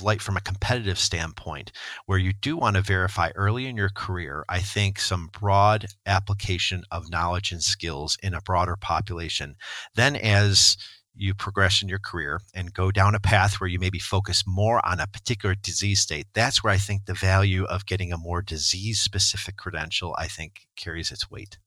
like 0.00 0.20
from 0.20 0.36
a 0.36 0.40
competitive 0.40 0.98
standpoint, 0.98 1.72
where 2.06 2.18
you 2.18 2.32
do 2.32 2.56
want 2.56 2.76
to 2.76 2.82
verify 2.82 3.30
early 3.34 3.66
in 3.66 3.76
your 3.76 3.90
career, 3.90 4.44
I 4.48 4.60
think 4.60 4.98
some 4.98 5.30
broad 5.38 5.86
application 6.06 6.84
of 6.90 7.10
knowledge 7.10 7.52
and 7.52 7.62
skills 7.62 8.16
in 8.22 8.34
a 8.34 8.40
broader 8.40 8.76
population. 8.76 9.56
Then, 9.94 10.16
as 10.16 10.76
you 11.14 11.34
progress 11.34 11.82
in 11.82 11.88
your 11.88 11.98
career 11.98 12.40
and 12.54 12.72
go 12.72 12.90
down 12.90 13.14
a 13.14 13.20
path 13.20 13.60
where 13.60 13.68
you 13.68 13.78
maybe 13.78 13.98
focus 13.98 14.44
more 14.46 14.84
on 14.86 15.00
a 15.00 15.06
particular 15.06 15.54
disease 15.54 16.00
state, 16.00 16.26
that's 16.34 16.62
where 16.62 16.72
I 16.72 16.78
think 16.78 17.04
the 17.04 17.14
value 17.14 17.64
of 17.64 17.86
getting 17.86 18.12
a 18.12 18.18
more 18.18 18.42
disease 18.42 19.00
specific 19.00 19.56
credential, 19.56 20.14
I 20.18 20.28
think, 20.28 20.66
carries 20.76 21.10
its 21.10 21.30
weight. 21.30 21.58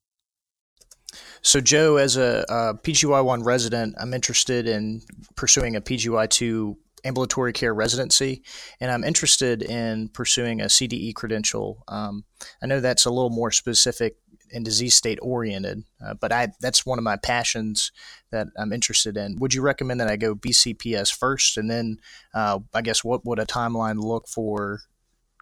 So, 1.43 1.61
Joe, 1.61 1.97
as 1.97 2.17
a, 2.17 2.51
uh, 2.51 2.71
a 2.71 2.77
PGY1 2.77 3.45
resident, 3.45 3.95
I'm 3.99 4.13
interested 4.13 4.67
in 4.67 5.01
pursuing 5.35 5.75
a 5.75 5.81
PGY2 5.81 6.75
ambulatory 7.03 7.53
care 7.53 7.73
residency, 7.73 8.43
and 8.79 8.91
I'm 8.91 9.03
interested 9.03 9.61
in 9.61 10.09
pursuing 10.09 10.61
a 10.61 10.65
CDE 10.65 11.15
credential. 11.15 11.83
Um, 11.87 12.25
I 12.61 12.67
know 12.67 12.79
that's 12.79 13.05
a 13.05 13.11
little 13.11 13.29
more 13.29 13.51
specific 13.51 14.17
and 14.51 14.63
disease 14.63 14.95
state 14.95 15.19
oriented, 15.21 15.83
uh, 16.05 16.13
but 16.13 16.31
I 16.31 16.49
that's 16.61 16.85
one 16.85 16.99
of 16.99 17.03
my 17.03 17.17
passions 17.17 17.91
that 18.31 18.47
I'm 18.57 18.71
interested 18.71 19.17
in. 19.17 19.37
Would 19.39 19.53
you 19.53 19.61
recommend 19.61 19.99
that 19.99 20.09
I 20.09 20.15
go 20.15 20.35
BCPS 20.35 21.13
first, 21.13 21.57
and 21.57 21.69
then 21.69 21.97
uh, 22.33 22.59
I 22.73 22.81
guess 22.81 23.03
what 23.03 23.25
would 23.25 23.39
a 23.39 23.45
timeline 23.45 23.99
look 23.99 24.27
for 24.27 24.81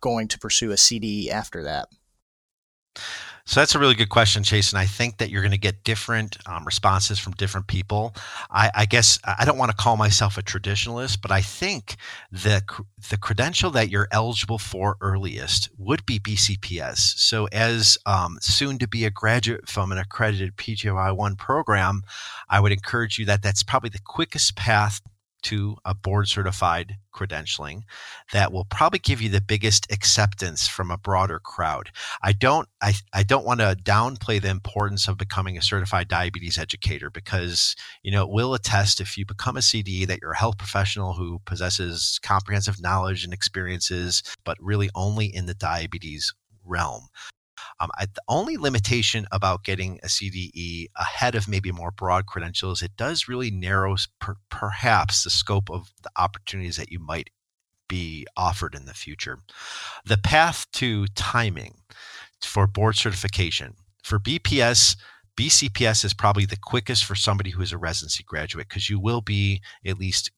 going 0.01 0.27
to 0.29 0.39
pursue 0.39 0.71
a 0.71 0.75
CDE 0.75 1.29
after 1.29 1.63
that? 1.63 1.87
So 3.45 3.59
that's 3.59 3.75
a 3.75 3.79
really 3.79 3.95
good 3.95 4.09
question. 4.09 4.43
And 4.49 4.77
I 4.77 4.85
think 4.85 5.17
that 5.17 5.29
you're 5.29 5.41
going 5.41 5.51
to 5.51 5.57
get 5.57 5.83
different 5.83 6.37
um, 6.45 6.63
responses 6.63 7.19
from 7.19 7.33
different 7.33 7.67
people. 7.67 8.15
I, 8.49 8.71
I, 8.73 8.85
guess 8.85 9.19
I 9.25 9.45
don't 9.45 9.57
want 9.57 9.71
to 9.71 9.77
call 9.77 9.97
myself 9.97 10.37
a 10.37 10.41
traditionalist, 10.41 11.21
but 11.21 11.31
I 11.31 11.41
think 11.41 11.95
the 12.31 12.61
the 13.09 13.17
credential 13.17 13.71
that 13.71 13.89
you're 13.89 14.07
eligible 14.11 14.57
for 14.57 14.95
earliest 15.01 15.69
would 15.77 16.05
be 16.05 16.19
BCPS. 16.19 16.97
So 16.97 17.47
as 17.51 17.97
um, 18.05 18.37
soon 18.41 18.77
to 18.79 18.87
be 18.87 19.05
a 19.05 19.09
graduate 19.11 19.67
from 19.67 19.91
an 19.91 19.97
accredited 19.97 20.55
PGY 20.55 21.15
one 21.15 21.35
program, 21.35 22.03
I 22.49 22.59
would 22.59 22.71
encourage 22.71 23.17
you 23.17 23.25
that 23.25 23.41
that's 23.41 23.63
probably 23.63 23.89
the 23.89 23.99
quickest 23.99 24.55
path 24.55 25.01
to 25.43 25.75
a 25.85 25.93
board 25.93 26.27
certified 26.27 26.97
credentialing 27.13 27.81
that 28.31 28.51
will 28.51 28.65
probably 28.65 28.99
give 28.99 29.21
you 29.21 29.29
the 29.29 29.41
biggest 29.41 29.91
acceptance 29.91 30.67
from 30.67 30.91
a 30.91 30.97
broader 30.97 31.39
crowd. 31.39 31.89
I 32.23 32.33
don't 32.33 32.67
I, 32.81 32.93
I 33.13 33.23
don't 33.23 33.45
want 33.45 33.59
to 33.59 33.77
downplay 33.83 34.41
the 34.41 34.49
importance 34.49 35.07
of 35.07 35.17
becoming 35.17 35.57
a 35.57 35.61
certified 35.61 36.07
diabetes 36.07 36.57
educator 36.57 37.09
because 37.09 37.75
you 38.03 38.11
know 38.11 38.23
it 38.23 38.29
will 38.29 38.53
attest 38.53 39.01
if 39.01 39.17
you 39.17 39.25
become 39.25 39.57
a 39.57 39.61
CDE 39.61 40.07
that 40.07 40.19
you're 40.21 40.31
a 40.31 40.37
health 40.37 40.57
professional 40.57 41.13
who 41.13 41.39
possesses 41.45 42.19
comprehensive 42.23 42.81
knowledge 42.81 43.23
and 43.23 43.33
experiences 43.33 44.23
but 44.43 44.57
really 44.61 44.89
only 44.95 45.25
in 45.25 45.45
the 45.45 45.53
diabetes 45.53 46.33
realm. 46.65 47.07
Um, 47.81 47.89
I, 47.97 48.05
the 48.05 48.21
only 48.27 48.57
limitation 48.57 49.25
about 49.31 49.63
getting 49.63 49.99
a 50.03 50.07
CDE 50.07 50.85
ahead 50.95 51.33
of 51.33 51.47
maybe 51.47 51.71
more 51.71 51.89
broad 51.89 52.27
credentials, 52.27 52.83
it 52.83 52.95
does 52.95 53.27
really 53.27 53.49
narrow 53.49 53.95
per, 54.19 54.35
perhaps 54.51 55.23
the 55.23 55.31
scope 55.31 55.69
of 55.71 55.91
the 56.03 56.11
opportunities 56.15 56.77
that 56.77 56.91
you 56.91 56.99
might 56.99 57.31
be 57.89 58.27
offered 58.37 58.75
in 58.75 58.85
the 58.85 58.93
future. 58.93 59.39
The 60.05 60.17
path 60.17 60.67
to 60.73 61.07
timing 61.07 61.81
for 62.39 62.67
board 62.67 62.95
certification 62.95 63.73
for 64.03 64.19
BPS. 64.19 64.95
BCPS 65.35 66.05
is 66.05 66.13
probably 66.13 66.45
the 66.45 66.57
quickest 66.57 67.03
for 67.03 67.15
somebody 67.15 67.49
who 67.49 67.61
is 67.61 67.71
a 67.71 67.77
residency 67.77 68.23
graduate 68.23 68.69
because 68.69 68.89
you 68.89 68.99
will 68.99 69.21
be 69.21 69.61
at 69.83 69.97
least 69.97 70.29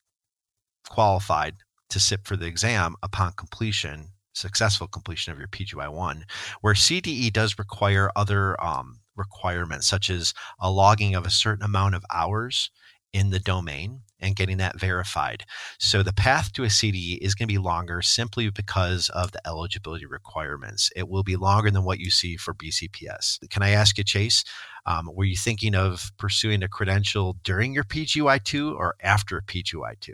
qualified 0.88 1.56
to 1.90 2.00
sit 2.00 2.22
for 2.24 2.38
the 2.38 2.46
exam 2.46 2.96
upon 3.04 3.34
completion 3.34 4.13
successful 4.34 4.88
completion 4.88 5.32
of 5.32 5.40
your 5.40 5.48
PGY1, 5.48 6.24
where 6.62 6.74
CDE 6.74 7.32
does 7.32 7.58
require 7.58 8.12
other 8.16 8.62
um, 8.64 9.00
requirements, 9.16 9.88
such 9.88 10.10
as 10.10 10.34
a 10.60 10.72
logging 10.72 11.16
of 11.16 11.26
a 11.26 11.32
certain 11.32 11.64
amount 11.64 11.96
of 11.96 12.06
hours 12.12 12.70
in 13.14 13.30
the 13.30 13.40
domain 13.40 14.02
and 14.20 14.36
getting 14.36 14.58
that 14.58 14.80
verified. 14.80 15.44
So 15.78 16.02
the 16.02 16.14
path 16.14 16.52
to 16.54 16.64
a 16.64 16.68
CDE 16.68 17.20
is 17.22 17.36
going 17.36 17.48
to 17.48 17.54
be 17.54 17.60
longer 17.60 18.02
simply 18.02 18.50
because 18.50 19.10
of 19.10 19.32
the 19.32 19.46
eligibility 19.46 20.06
requirements. 20.06 20.90
It 20.96 21.08
will 21.08 21.24
be 21.24 21.36
longer 21.36 21.70
than 21.70 21.84
what 21.84 22.00
you 22.00 22.10
see 22.10 22.38
for 22.38 22.54
BCPS. 22.54 23.48
Can 23.50 23.62
I 23.62 23.70
ask 23.70 23.98
you, 23.98 24.04
Chase? 24.04 24.44
Um, 24.86 25.10
were 25.14 25.26
you 25.26 25.38
thinking 25.38 25.76
of 25.76 26.12
pursuing 26.18 26.64
a 26.64 26.68
credential 26.68 27.38
during 27.44 27.74
your 27.74 27.84
PGY2 27.84 28.76
or 28.76 28.96
after 29.02 29.42
PGY2? 29.42 30.14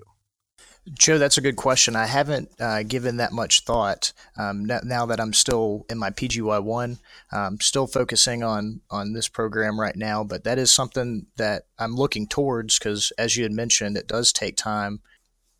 Joe, 0.93 1.17
that's 1.17 1.37
a 1.37 1.41
good 1.41 1.55
question. 1.55 1.95
I 1.95 2.05
haven't 2.05 2.49
uh, 2.59 2.83
given 2.83 3.17
that 3.17 3.31
much 3.31 3.63
thought 3.63 4.13
um, 4.37 4.65
now 4.65 5.05
that 5.05 5.19
I'm 5.19 5.33
still 5.33 5.85
in 5.89 5.97
my 5.97 6.09
PGY 6.09 6.63
one. 6.63 6.97
I'm 7.31 7.59
still 7.59 7.85
focusing 7.85 8.43
on 8.43 8.81
on 8.89 9.13
this 9.13 9.27
program 9.27 9.79
right 9.79 9.95
now, 9.95 10.23
but 10.23 10.43
that 10.45 10.57
is 10.57 10.73
something 10.73 11.27
that 11.37 11.63
I'm 11.77 11.95
looking 11.95 12.27
towards 12.27 12.79
because, 12.79 13.11
as 13.17 13.37
you 13.37 13.43
had 13.43 13.51
mentioned, 13.51 13.97
it 13.97 14.07
does 14.07 14.33
take 14.33 14.55
time. 14.55 15.01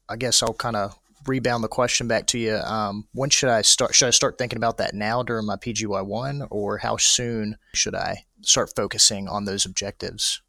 I 0.08 0.16
guess 0.16 0.42
I'll 0.42 0.54
kind 0.54 0.76
of 0.76 0.98
rebound 1.28 1.64
the 1.64 1.68
question 1.68 2.08
back 2.08 2.26
to 2.28 2.40
you. 2.40 2.56
Um, 2.56 3.08
when 3.14 3.30
should 3.30 3.50
I 3.50 3.62
start? 3.62 3.94
Should 3.94 4.08
I 4.08 4.12
start 4.12 4.38
thinking 4.38 4.58
about 4.58 4.78
that 4.78 4.96
now 4.96 5.22
during 5.22 5.46
my 5.46 5.58
PGY 5.58 6.06
one, 6.06 6.48
or 6.50 6.78
how 6.78 6.98
soon 6.98 7.58
should 7.74 7.94
I 7.94 8.24
start 8.42 8.74
focusing 8.76 9.28
on 9.28 9.46
those 9.46 9.66
objectives? 9.66 10.42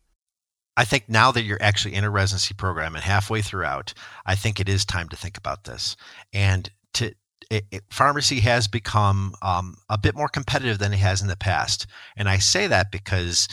I 0.81 0.85
think 0.85 1.11
now 1.11 1.31
that 1.33 1.43
you're 1.43 1.61
actually 1.61 1.95
in 1.95 2.05
a 2.05 2.11
residency 2.11 2.55
program 2.55 2.95
and 2.95 3.05
halfway 3.05 3.43
throughout, 3.43 3.93
I 4.25 4.35
think 4.35 4.59
it 4.59 4.67
is 4.67 4.87
time 4.87 5.11
to 5.11 5.17
think 5.17 5.37
about 5.37 5.65
this. 5.65 5.95
And 6.33 6.71
to 6.95 7.13
it, 7.51 7.67
it, 7.71 7.83
pharmacy 7.91 8.41
has 8.41 8.67
become 8.67 9.35
um, 9.43 9.77
a 9.91 9.99
bit 9.99 10.15
more 10.15 10.29
competitive 10.29 10.79
than 10.79 10.95
it 10.95 10.99
has 11.01 11.21
in 11.21 11.29
the 11.29 11.37
past. 11.37 11.87
And 12.17 12.31
I 12.31 12.39
say 12.39 12.67
that 12.67 12.91
because 12.91 13.47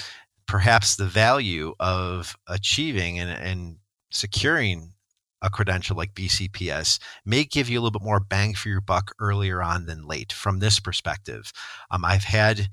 perhaps 0.48 0.96
the 0.96 1.06
value 1.06 1.76
of 1.82 2.38
achieving 2.48 3.20
and, 3.20 3.30
and 3.30 3.76
securing 4.10 4.94
a 5.42 5.50
credential 5.50 5.98
like 5.98 6.14
BCPS 6.14 6.98
may 7.26 7.44
give 7.44 7.68
you 7.68 7.78
a 7.78 7.82
little 7.82 8.00
bit 8.00 8.06
more 8.06 8.22
bang 8.22 8.54
for 8.54 8.70
your 8.70 8.80
buck 8.80 9.14
earlier 9.20 9.62
on 9.62 9.86
than 9.86 10.08
late 10.08 10.32
from 10.32 10.60
this 10.60 10.80
perspective. 10.80 11.52
Um, 11.92 12.06
I've 12.06 12.24
had 12.24 12.70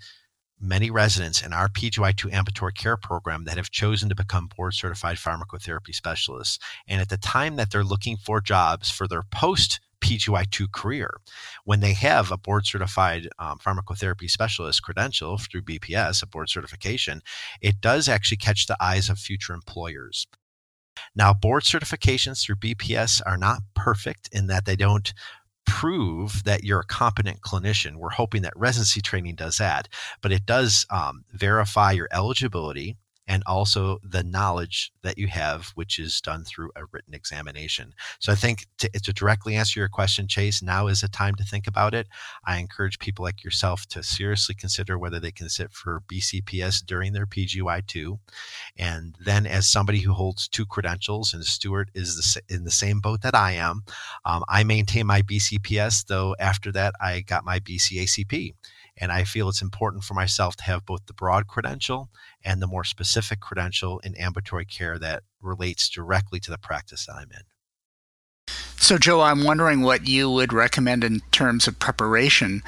many 0.61 0.91
residents 0.91 1.43
in 1.43 1.53
our 1.53 1.69
PGY2 1.69 2.33
ambulatory 2.33 2.73
care 2.73 2.97
program 2.97 3.45
that 3.45 3.57
have 3.57 3.71
chosen 3.71 4.09
to 4.09 4.15
become 4.15 4.49
board 4.57 4.75
certified 4.75 5.17
pharmacotherapy 5.17 5.95
specialists. 5.95 6.59
And 6.89 7.01
at 7.01 7.09
the 7.09 7.17
time 7.17 7.57
that 7.57 7.71
they're 7.71 7.85
looking 7.85 8.17
for 8.17 8.41
jobs 8.41 8.91
for 8.91 9.07
their 9.07 9.23
post 9.23 9.81
PGY2 10.01 10.71
career, 10.73 11.19
when 11.65 11.81
they 11.81 11.95
have 11.95 12.31
a 12.31 12.37
board 12.37 12.67
certified 12.67 13.29
um, 13.39 13.59
pharmacotherapy 13.59 14.31
specialist 14.31 14.83
credential 14.83 15.39
through 15.39 15.63
BPS, 15.63 16.23
a 16.23 16.27
board 16.27 16.49
certification, 16.49 17.23
it 17.61 17.81
does 17.81 18.09
actually 18.09 18.37
catch 18.37 18.67
the 18.67 18.77
eyes 18.81 19.09
of 19.09 19.19
future 19.19 19.55
employers. 19.55 20.27
Now, 21.17 21.33
board 21.33 21.65
certifications 21.65 22.43
through 22.43 22.57
BPS 22.57 23.21
are 23.27 23.37
not 23.37 23.63
perfect 23.75 24.29
in 24.33 24.47
that 24.49 24.65
they 24.65 24.77
don't 24.77 25.13
prove 25.67 26.45
that 26.45 26.65
you're 26.65 26.81
a 26.81 26.85
competent 26.85 27.41
clinician. 27.41 27.97
We're 27.97 28.11
hoping 28.11 28.43
that 28.43 28.57
residency 28.57 29.01
training 29.01 29.35
does 29.37 29.59
that, 29.59 29.89
but 30.21 30.33
it 30.33 30.47
does 30.47 30.87
um, 30.91 31.25
verify 31.33 31.93
your 31.93 32.09
eligibility 32.13 32.97
and 33.27 33.43
also 33.47 33.99
the 34.03 34.23
knowledge 34.23 34.93
that 35.03 35.19
you 35.19 35.29
have, 35.29 35.73
which 35.75 35.99
is 35.99 36.21
done 36.21 36.45
through 36.45 36.71
a 36.77 36.85
written 36.93 37.15
examination. 37.15 37.95
So 38.19 38.33
I 38.33 38.35
think 38.35 38.67
to, 38.79 38.89
to, 38.89 39.13
directly 39.13 39.55
answer 39.55 39.81
your 39.81 39.89
question, 39.89 40.29
Chase, 40.29 40.63
now 40.63 40.89
is 40.89 41.03
a 41.03 41.09
time 41.09 41.35
to 41.37 41.45
think 41.45 41.67
about 41.67 41.95
it. 41.95 42.09
I 42.47 42.59
encourage 42.59 42.99
people 42.99 43.25
like 43.25 43.45
yourself 43.45 43.87
to 43.89 44.03
seriously 44.03 44.55
consider 44.55 44.99
whether 44.99 45.21
they 45.21 45.31
can 45.31 45.49
sit 45.49 45.73
for 45.73 46.03
BCPS 46.13 46.85
during 46.85 47.13
their 47.13 47.27
PGY2. 47.27 48.19
And 48.77 49.15
then, 49.25 49.47
as 49.47 49.67
somebody 49.67 50.01
who 50.01 50.13
holds 50.13 50.49
two 50.49 50.67
credentials, 50.67 51.33
and 51.33 51.45
Stuart 51.45 51.91
is 51.95 52.17
the, 52.17 52.55
in 52.55 52.65
the 52.65 52.71
same 52.71 53.01
boat 53.01 53.23
that 53.23 53.35
I 53.35 53.53
am, 53.53 53.85
um, 54.25 54.43
I 54.49 54.65
maintain 54.65 55.07
my 55.07 55.23
BCPS, 55.23 56.07
though 56.07 56.35
after 56.39 56.73
that, 56.73 56.95
I 57.01 57.21
got 57.21 57.45
my 57.45 57.61
BCACP. 57.61 58.53
And 58.97 59.11
I 59.11 59.25
feel 59.25 59.49
it's 59.49 59.63
important 59.63 60.05
for 60.05 60.15
myself 60.15 60.57
to 60.57 60.65
have 60.65 60.87
both 60.87 61.07
the 61.07 61.15
broad 61.15 61.47
credential 61.47 62.11
and 62.45 62.63
the 62.63 62.67
more 62.67 62.85
specific 62.85 63.41
credential 63.41 63.99
in 64.01 64.15
ambulatory 64.15 64.65
care 64.65 64.99
that 64.99 65.25
relates 65.41 65.89
directly 65.89 66.39
to 66.41 66.51
the 66.51 66.59
practice 66.59 67.07
that 67.07 67.17
I'm 67.17 67.33
in. 67.33 67.43
So, 68.77 68.99
Joe, 68.99 69.23
I'm 69.23 69.45
wondering 69.45 69.81
what 69.81 70.07
you 70.07 70.31
would 70.31 70.53
recommend 70.53 71.05
in 71.05 71.21
terms 71.33 71.67
of 71.67 71.79
preparation. 71.79 72.63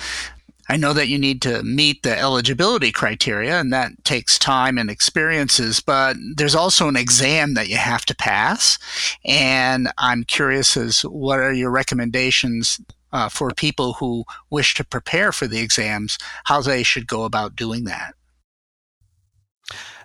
I 0.68 0.76
know 0.76 0.92
that 0.94 1.08
you 1.08 1.18
need 1.18 1.42
to 1.42 1.62
meet 1.62 2.02
the 2.02 2.18
eligibility 2.18 2.90
criteria, 2.90 3.60
and 3.60 3.72
that 3.72 4.04
takes 4.04 4.38
time 4.38 4.78
and 4.78 4.90
experiences, 4.90 5.80
but 5.80 6.16
there's 6.34 6.54
also 6.56 6.88
an 6.88 6.96
exam 6.96 7.54
that 7.54 7.68
you 7.68 7.76
have 7.76 8.04
to 8.06 8.16
pass. 8.16 8.78
And 9.24 9.88
I'm 9.98 10.24
curious 10.24 10.76
as 10.76 11.02
what 11.02 11.38
are 11.38 11.52
your 11.52 11.70
recommendations 11.70 12.80
uh, 13.16 13.28
for 13.30 13.50
people 13.50 13.94
who 13.94 14.24
wish 14.50 14.74
to 14.74 14.84
prepare 14.84 15.32
for 15.32 15.46
the 15.46 15.60
exams, 15.60 16.18
how 16.44 16.60
they 16.60 16.82
should 16.82 17.06
go 17.06 17.24
about 17.24 17.56
doing 17.56 17.84
that? 17.84 18.14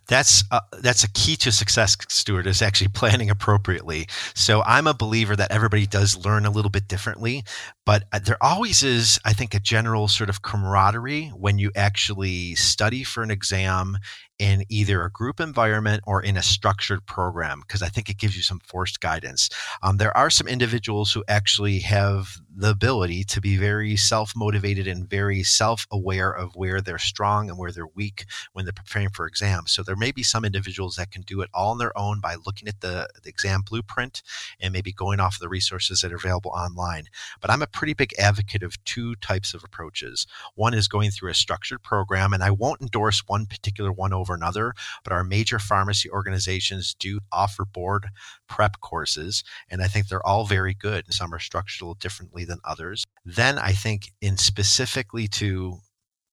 that's 0.08 0.44
uh, 0.51 0.60
that's 0.80 1.03
a 1.03 1.12
key 1.12 1.36
to 1.36 1.51
success 1.51 1.96
stuart 2.10 2.48
is 2.48 2.62
actually 2.62 2.88
planning 2.94 3.30
appropriately 3.30 4.08
so 4.34 4.62
i'm 4.65 4.88
a 4.88 4.94
believer 4.94 5.36
that 5.36 5.51
everybody 5.51 5.86
does 5.86 6.25
learn 6.25 6.46
a 6.46 6.50
little 6.50 6.72
bit 6.72 6.88
differently 6.88 7.44
but 7.86 8.03
uh, 8.12 8.20
there 8.20 8.38
always 8.41 8.84
is 8.84 9.20
i 9.25 9.32
think 9.32 9.53
a 9.53 9.60
general 9.60 10.08
sort 10.08 10.30
of 10.30 10.41
camaraderie 10.41 11.27
when 11.27 11.58
you 11.60 11.72
actually 11.75 12.56
study 12.56 13.03
for 13.03 13.24
an 13.24 13.32
exam 13.32 13.98
in 14.41 14.63
either 14.69 15.03
a 15.03 15.12
group 15.12 15.39
environment 15.39 16.01
or 16.07 16.19
in 16.19 16.36
a 16.36 16.41
structured 16.41 17.05
program 17.05 17.62
because 17.62 17.83
I 17.83 17.89
think 17.89 18.10
it 18.10 18.17
gives 18.17 18.36
you 18.36 18.41
some 18.41 18.60
forced 18.65 19.00
guidance. 19.00 19.50
Um, 19.83 19.98
there 19.98 20.17
are 20.17 20.31
some 20.31 20.48
individuals 20.48 21.13
who 21.13 21.24
actually 21.27 21.77
have 21.81 22.38
the 22.53 22.71
ability 22.71 23.24
to 23.25 23.39
be 23.39 23.55
very 23.55 23.95
self 23.95 24.33
motivated 24.36 24.88
and 24.88 25.07
very 25.07 25.43
self 25.43 25.86
aware 25.91 26.31
of 26.31 26.55
where 26.55 26.81
they're 26.81 26.98
strong 26.98 27.50
and 27.50 27.60
where 27.60 27.71
they're 27.71 27.86
weak 27.93 28.25
when 28.53 28.65
they're 28.65 28.74
preparing 28.74 29.10
for 29.10 29.27
exams. 29.27 29.71
So 29.71 29.83
there 29.83 29.95
may 29.95 30.12
be 30.12 30.24
some 30.24 30.43
individuals 30.43 30.95
that 30.95 31.12
can 31.12 31.21
do 31.21 31.41
it 31.41 31.50
all 31.53 31.69
on 31.69 31.77
their 31.77 31.95
own 31.95 32.19
by 32.19 32.36
looking 32.43 32.67
at 32.67 32.81
the, 32.81 33.07
the 33.21 33.29
exam 33.29 33.62
blueprint 33.62 34.24
and 34.60 34.74
maybe 34.74 34.91
going 34.91 35.19
off 35.19 35.38
the 35.38 35.50
resources 35.50 36.01
that 36.01 36.12
are 36.12 36.15
available 36.15 36.50
online. 36.50 37.05
But 37.41 37.51
I'm 37.51 37.62
a 37.62 37.67
pretty 37.67 37.93
big 37.93 38.12
advocate 38.17 38.63
of 38.63 38.83
two 38.86 39.13
types 39.17 39.53
of 39.53 39.63
approaches. 39.63 40.25
One 40.55 40.74
is 40.74 40.88
going 40.88 41.12
through 41.12 41.29
a 41.29 41.36
structured 41.36 41.83
program, 41.83 42.33
and 42.33 42.43
I 42.43 42.50
won't 42.50 42.81
endorse 42.81 43.21
one 43.27 43.45
particular 43.45 43.91
one 43.91 44.13
over 44.13 44.30
over 44.31 44.35
another, 44.35 44.73
but 45.03 45.13
our 45.13 45.23
major 45.23 45.59
pharmacy 45.59 46.09
organizations 46.09 46.95
do 47.00 47.19
offer 47.31 47.65
board 47.65 48.07
prep 48.47 48.79
courses, 48.79 49.43
and 49.69 49.81
I 49.81 49.88
think 49.88 50.07
they're 50.07 50.25
all 50.25 50.45
very 50.45 50.73
good. 50.73 51.13
Some 51.13 51.33
are 51.33 51.39
structured 51.39 52.00
differently 52.00 52.45
than 52.45 52.59
others. 52.63 53.05
Then 53.25 53.57
I 53.57 53.71
think 53.71 54.11
in 54.21 54.38
specifically 54.38 55.27
to 55.29 55.79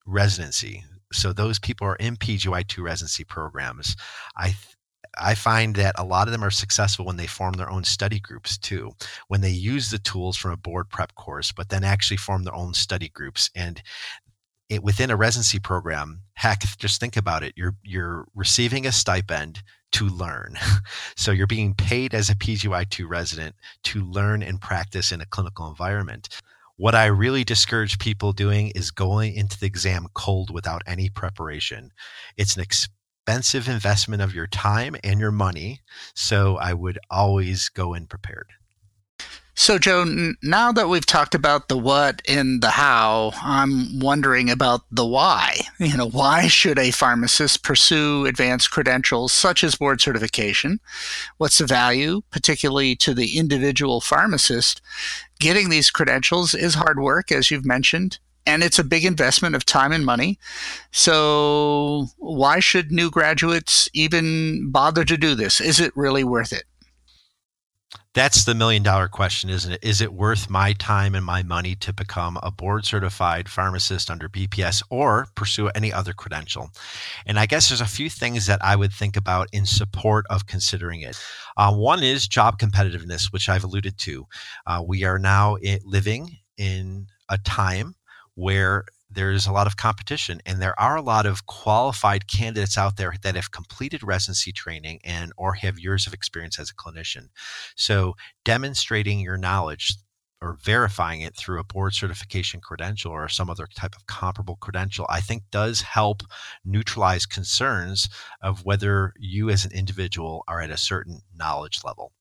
residency, 0.07 0.85
so 1.13 1.33
those 1.33 1.59
people 1.59 1.87
are 1.87 1.97
in 1.97 2.17
PGY2 2.17 2.83
residency 2.83 3.25
programs. 3.25 3.97
I 4.37 4.55
I 5.17 5.35
find 5.35 5.75
that 5.77 5.99
a 5.99 6.05
lot 6.05 6.29
of 6.29 6.33
them 6.33 6.45
are 6.45 6.51
successful 6.51 7.05
when 7.07 7.17
they 7.17 7.27
form 7.27 7.55
their 7.55 7.71
own 7.71 7.83
study 7.85 8.21
groups 8.21 8.59
too, 8.59 8.93
when 9.29 9.41
they 9.41 9.51
use 9.51 9.91
the 9.91 9.99
tools 9.99 10.37
from 10.37 10.51
a 10.51 10.57
board 10.57 10.91
prep 10.91 11.15
course, 11.15 11.51
but 11.51 11.71
then 11.71 11.83
actually 11.83 12.19
form 12.19 12.45
their 12.45 12.55
own 12.55 12.75
study 12.75 13.09
groups. 13.09 13.51
And 13.55 13.83
it, 14.69 14.83
within 14.83 15.11
a 15.11 15.17
residency 15.17 15.59
program, 15.59 16.23
heck, 16.35 16.61
just 16.79 17.01
think 17.01 17.17
about 17.17 17.43
it. 17.43 17.55
You're 17.57 17.77
you're 17.83 18.27
receiving 18.35 18.87
a 18.87 18.93
stipend 18.93 19.63
to 19.93 20.07
learn. 20.07 20.57
so 21.17 21.33
you're 21.33 21.47
being 21.47 21.75
paid 21.75 22.15
as 22.15 22.29
a 22.29 22.35
PGY2 22.35 23.09
resident 23.09 23.55
to 23.85 24.05
learn 24.05 24.43
and 24.43 24.61
practice 24.61 25.13
in 25.13 25.21
a 25.21 25.27
clinical 25.27 25.69
environment. 25.69 26.29
What 26.77 26.95
I 26.95 27.07
really 27.07 27.43
discourage 27.43 27.99
people 27.99 28.33
doing 28.33 28.71
is 28.75 28.91
going 28.91 29.35
into 29.35 29.59
the 29.59 29.67
exam 29.67 30.07
cold 30.15 30.51
without 30.51 30.83
any 30.87 31.09
preparation. 31.09 31.91
It's 32.37 32.55
an 32.55 32.63
expensive 32.63 33.69
investment 33.69 34.23
of 34.23 34.35
your 34.35 34.47
time 34.47 34.95
and 35.03 35.19
your 35.19 35.33
money. 35.33 35.81
So 36.15 36.57
I 36.57 36.75
would 36.75 36.99
always 37.11 37.69
go 37.69 37.95
in 37.95 38.07
prepared. 38.07 38.53
So, 39.59 39.77
Joe, 39.77 40.05
now 40.41 40.71
that 40.71 40.89
we've 40.89 41.05
talked 41.05 41.35
about 41.35 41.67
the 41.67 41.77
what 41.77 42.23
and 42.29 42.63
the 42.63 42.71
how, 42.71 43.33
I'm 43.43 43.99
wondering 43.99 44.49
about 44.51 44.83
the 44.93 45.05
why. 45.05 45.63
You 45.81 45.97
know, 45.97 46.09
why 46.09 46.47
should 46.47 46.79
a 46.79 46.93
pharmacist 46.93 47.65
pursue 47.65 48.25
advanced 48.27 48.71
credentials 48.71 49.33
such 49.33 49.65
as 49.65 49.75
board 49.75 50.01
certification? 50.01 50.79
What's 51.39 51.59
the 51.59 51.67
value, 51.67 52.23
particularly 52.31 52.95
to 52.97 53.13
the 53.15 53.37
individual 53.37 54.01
pharmacist? 54.01 54.81
Getting 55.41 55.71
these 55.71 55.91
credentials 55.91 56.55
is 56.55 56.75
hard 56.75 57.01
work, 57.01 57.33
as 57.33 57.51
you've 57.51 57.67
mentioned, 57.67 58.21
and 58.47 58.63
it's 58.63 58.79
a 58.79 58.85
big 58.85 59.05
investment 59.05 59.57
of 59.57 59.67
time 59.67 59.91
and 59.91 60.07
money. 60.07 60.39
So, 60.93 62.07
why 62.19 62.61
should 62.61 62.93
new 62.93 63.11
graduates 63.11 63.89
even 63.93 64.71
bother 64.71 65.05
to 65.05 65.17
do 65.17 65.35
this? 65.35 65.61
Is 65.61 65.81
it 65.81 65.97
really 65.97 66.23
worth 66.23 66.53
it? 66.53 66.63
That's 68.19 68.43
the 68.43 68.55
million 68.57 68.83
dollar 68.83 69.07
question, 69.07 69.49
isn't 69.49 69.71
it? 69.71 69.79
Is 69.81 70.01
it 70.01 70.13
worth 70.13 70.51
my 70.51 70.73
time 70.73 71.15
and 71.15 71.25
my 71.25 71.45
money 71.45 71.77
to 71.77 71.93
become 71.93 72.37
a 72.43 72.51
board 72.51 72.85
certified 72.85 73.49
pharmacist 73.49 74.11
under 74.11 74.29
BPS 74.29 74.83
or 74.91 75.29
pursue 75.37 75.69
any 75.69 75.93
other 75.93 76.13
credential? 76.13 76.73
And 77.27 77.39
I 77.39 77.47
guess 77.47 77.69
there's 77.69 77.81
a 77.81 77.87
few 77.87 78.11
things 78.11 78.47
that 78.47 78.59
I 78.61 78.75
would 78.75 78.93
think 78.93 79.17
about 79.17 79.47
in 79.53 79.65
support 79.65 80.27
of 80.31 80.49
considering 80.49 81.03
it. 81.03 81.17
Uh, 81.57 81.73
one 81.73 82.03
is 82.03 82.27
job 82.27 82.59
competitiveness, 82.59 83.33
which 83.33 83.49
I've 83.49 83.63
alluded 83.63 83.97
to. 83.99 84.27
Uh, 84.67 84.83
we 84.85 85.05
are 85.05 85.21
now 85.21 85.57
living 85.85 86.39
in 86.57 87.07
a 87.29 87.39
time 87.39 87.95
where 88.35 88.85
there's 89.11 89.47
a 89.47 89.53
lot 89.53 89.67
of 89.67 89.77
competition 89.77 90.41
and 90.45 90.61
there 90.61 90.79
are 90.79 90.97
a 90.97 91.03
lot 91.03 91.27
of 91.27 91.47
qualified 91.47 92.29
candidates 92.29 92.77
out 92.77 92.97
there 92.97 93.15
that 93.23 93.35
have 93.35 93.51
completed 93.51 94.03
residency 94.03 94.53
training 94.53 95.01
and 95.05 95.33
or 95.37 95.55
have 95.55 95.79
years 95.79 96.07
of 96.07 96.13
experience 96.13 96.59
as 96.59 96.71
a 96.71 96.75
clinician 96.75 97.29
so 97.77 98.15
demonstrating 98.45 99.21
your 99.21 99.39
knowledge 99.39 99.97
or 100.41 100.57
verifying 100.63 101.21
it 101.21 101.37
through 101.37 101.59
a 101.59 101.65
board 101.65 101.95
certification 101.95 102.61
credential 102.61 103.11
or 103.11 103.29
some 103.29 103.51
other 103.51 103.67
type 103.75 103.97
of 103.97 104.07
comparable 104.07 104.57
credential, 104.57 105.07
I 105.09 105.21
think 105.21 105.45
does 105.51 105.83
help 105.83 106.23
neutralize 106.65 107.27
concerns 107.27 108.09
of 108.41 108.65
whether 108.65 109.13
you 109.19 109.51
as 109.51 109.65
an 109.65 109.73
individual 109.73 110.45
are 110.47 110.61
at 110.61 110.71
a 110.71 110.77
certain 110.77 111.23
knowledge 111.35 111.81
level. 111.85 112.13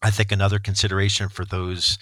I 0.00 0.10
think 0.10 0.32
another 0.32 0.58
consideration 0.58 1.28
for 1.28 1.44
those 1.44 1.98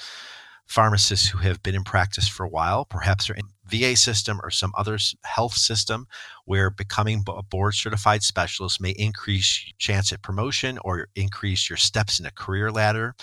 pharmacists 0.67 1.29
who 1.29 1.39
have 1.39 1.63
been 1.63 1.75
in 1.75 1.83
practice 1.83 2.29
for 2.29 2.45
a 2.45 2.49
while, 2.49 2.85
perhaps 2.85 3.29
are 3.29 3.35
VA 3.71 3.97
system 3.97 4.41
or 4.43 4.51
some 4.51 4.73
other 4.77 4.99
health 5.25 5.55
system 5.55 6.07
where 6.45 6.71
becoming 6.71 7.25
a 7.29 7.43
board 7.43 7.75
certified 7.75 8.23
specialist 8.23 8.81
may 8.81 8.91
increase 8.91 9.65
your 9.67 9.75
chance 9.79 10.13
at 10.13 10.23
promotion 10.23 10.79
or 10.85 11.09
increase 11.15 11.69
your 11.69 11.77
steps 11.77 12.19
in 12.19 12.27
a 12.27 12.31
career 12.31 12.71
ladder. 12.71 13.15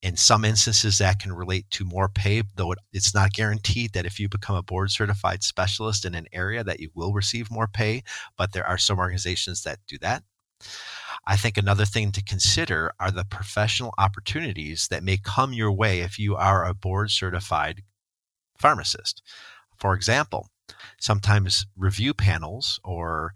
In 0.00 0.16
some 0.16 0.44
instances, 0.44 0.98
that 0.98 1.18
can 1.18 1.32
relate 1.32 1.68
to 1.72 1.84
more 1.84 2.08
pay, 2.08 2.42
though 2.54 2.74
it's 2.92 3.14
not 3.14 3.32
guaranteed 3.32 3.92
that 3.94 4.06
if 4.06 4.20
you 4.20 4.28
become 4.28 4.54
a 4.54 4.62
board 4.62 4.92
certified 4.92 5.42
specialist 5.42 6.04
in 6.04 6.14
an 6.14 6.26
area 6.32 6.62
that 6.62 6.78
you 6.78 6.90
will 6.94 7.12
receive 7.12 7.50
more 7.50 7.66
pay, 7.66 8.04
but 8.36 8.52
there 8.52 8.66
are 8.66 8.78
some 8.78 8.98
organizations 8.98 9.62
that 9.64 9.80
do 9.88 9.98
that. 9.98 10.22
I 11.26 11.36
think 11.36 11.56
another 11.56 11.84
thing 11.84 12.12
to 12.12 12.22
consider 12.22 12.92
are 13.00 13.10
the 13.10 13.24
professional 13.24 13.92
opportunities 13.98 14.88
that 14.88 15.02
may 15.02 15.16
come 15.16 15.52
your 15.52 15.72
way 15.72 16.00
if 16.00 16.18
you 16.18 16.36
are 16.36 16.64
a 16.64 16.74
board 16.74 17.10
certified 17.10 17.82
pharmacist. 18.58 19.22
For 19.78 19.94
example, 19.94 20.48
sometimes 21.00 21.66
review 21.76 22.14
panels 22.14 22.80
or 22.84 23.34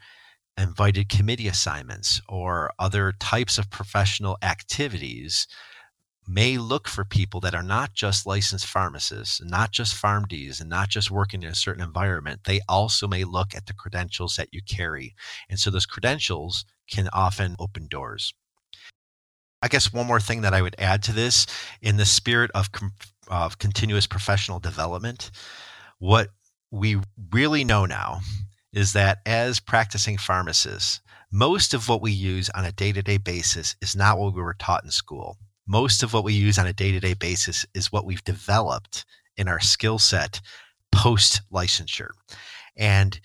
invited 0.58 1.08
committee 1.08 1.48
assignments 1.48 2.20
or 2.28 2.72
other 2.78 3.12
types 3.12 3.58
of 3.58 3.70
professional 3.70 4.36
activities 4.42 5.46
may 6.28 6.56
look 6.56 6.86
for 6.86 7.04
people 7.04 7.40
that 7.40 7.54
are 7.54 7.62
not 7.62 7.94
just 7.94 8.26
licensed 8.26 8.66
pharmacists, 8.66 9.42
not 9.42 9.72
just 9.72 10.00
PharmDs, 10.00 10.60
and 10.60 10.70
not 10.70 10.88
just 10.88 11.10
working 11.10 11.42
in 11.42 11.48
a 11.48 11.54
certain 11.54 11.82
environment. 11.82 12.42
They 12.44 12.60
also 12.68 13.08
may 13.08 13.24
look 13.24 13.54
at 13.54 13.66
the 13.66 13.72
credentials 13.72 14.36
that 14.36 14.48
you 14.52 14.60
carry. 14.62 15.14
And 15.48 15.58
so 15.58 15.70
those 15.70 15.86
credentials 15.86 16.64
can 16.88 17.08
often 17.12 17.56
open 17.58 17.88
doors. 17.88 18.32
I 19.62 19.68
guess 19.68 19.92
one 19.92 20.06
more 20.06 20.20
thing 20.20 20.42
that 20.42 20.54
I 20.54 20.62
would 20.62 20.76
add 20.78 21.02
to 21.04 21.12
this 21.12 21.46
in 21.80 21.96
the 21.96 22.04
spirit 22.04 22.50
of, 22.54 22.68
of 23.28 23.58
continuous 23.58 24.06
professional 24.06 24.58
development, 24.58 25.30
what 26.02 26.30
we 26.72 26.98
really 27.30 27.62
know 27.62 27.86
now 27.86 28.18
is 28.72 28.92
that 28.92 29.18
as 29.24 29.60
practicing 29.60 30.18
pharmacists, 30.18 31.00
most 31.30 31.74
of 31.74 31.88
what 31.88 32.02
we 32.02 32.10
use 32.10 32.50
on 32.50 32.64
a 32.64 32.72
day 32.72 32.90
to 32.90 33.02
day 33.02 33.18
basis 33.18 33.76
is 33.80 33.94
not 33.94 34.18
what 34.18 34.34
we 34.34 34.42
were 34.42 34.56
taught 34.58 34.82
in 34.82 34.90
school. 34.90 35.38
Most 35.64 36.02
of 36.02 36.12
what 36.12 36.24
we 36.24 36.32
use 36.32 36.58
on 36.58 36.66
a 36.66 36.72
day 36.72 36.90
to 36.90 36.98
day 36.98 37.14
basis 37.14 37.64
is 37.72 37.92
what 37.92 38.04
we've 38.04 38.24
developed 38.24 39.04
in 39.36 39.46
our 39.46 39.60
skill 39.60 40.00
set 40.00 40.40
post 40.90 41.40
licensure. 41.52 42.10
And 42.76 43.20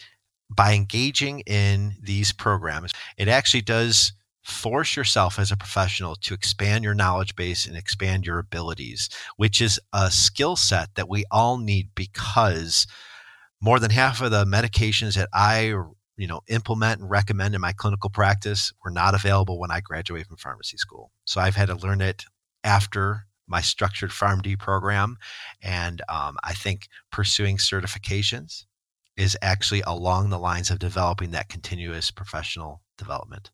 by 0.47 0.73
engaging 0.73 1.39
in 1.47 1.95
these 1.99 2.31
programs, 2.31 2.93
it 3.17 3.27
actually 3.27 3.61
does 3.61 4.13
force 4.47 4.95
yourself 4.95 5.37
as 5.37 5.51
a 5.51 5.57
professional 5.57 6.15
to 6.15 6.33
expand 6.33 6.81
your 6.81 6.93
knowledge 6.93 7.35
base 7.35 7.67
and 7.67 7.75
expand 7.75 8.25
your 8.25 8.39
abilities, 8.39 9.09
which 9.35 9.61
is 9.61 9.77
a 9.91 10.09
skill 10.09 10.55
set 10.55 10.95
that 10.95 11.09
we 11.09 11.25
all 11.29 11.57
need 11.57 11.89
because 11.95 12.87
more 13.61 13.77
than 13.77 13.91
half 13.91 14.21
of 14.21 14.31
the 14.31 14.45
medications 14.45 15.15
that 15.15 15.27
I 15.33 15.73
you 16.15 16.27
know 16.27 16.41
implement 16.47 17.01
and 17.01 17.09
recommend 17.09 17.55
in 17.55 17.61
my 17.61 17.73
clinical 17.73 18.09
practice 18.09 18.71
were 18.83 18.89
not 18.91 19.13
available 19.13 19.59
when 19.59 19.69
I 19.69 19.81
graduated 19.81 20.27
from 20.27 20.37
pharmacy 20.37 20.77
school. 20.77 21.11
So 21.25 21.41
I've 21.41 21.57
had 21.57 21.67
to 21.67 21.75
learn 21.75 21.99
it 21.99 22.23
after 22.63 23.27
my 23.47 23.59
structured 23.59 24.11
PharmD 24.11 24.57
program, 24.57 25.17
and 25.61 26.01
um, 26.07 26.37
I 26.43 26.53
think 26.53 26.87
pursuing 27.11 27.57
certifications 27.57 28.63
is 29.17 29.37
actually 29.41 29.81
along 29.81 30.29
the 30.29 30.39
lines 30.39 30.71
of 30.71 30.79
developing 30.79 31.31
that 31.31 31.49
continuous 31.49 32.11
professional 32.11 32.81
development. 32.97 33.51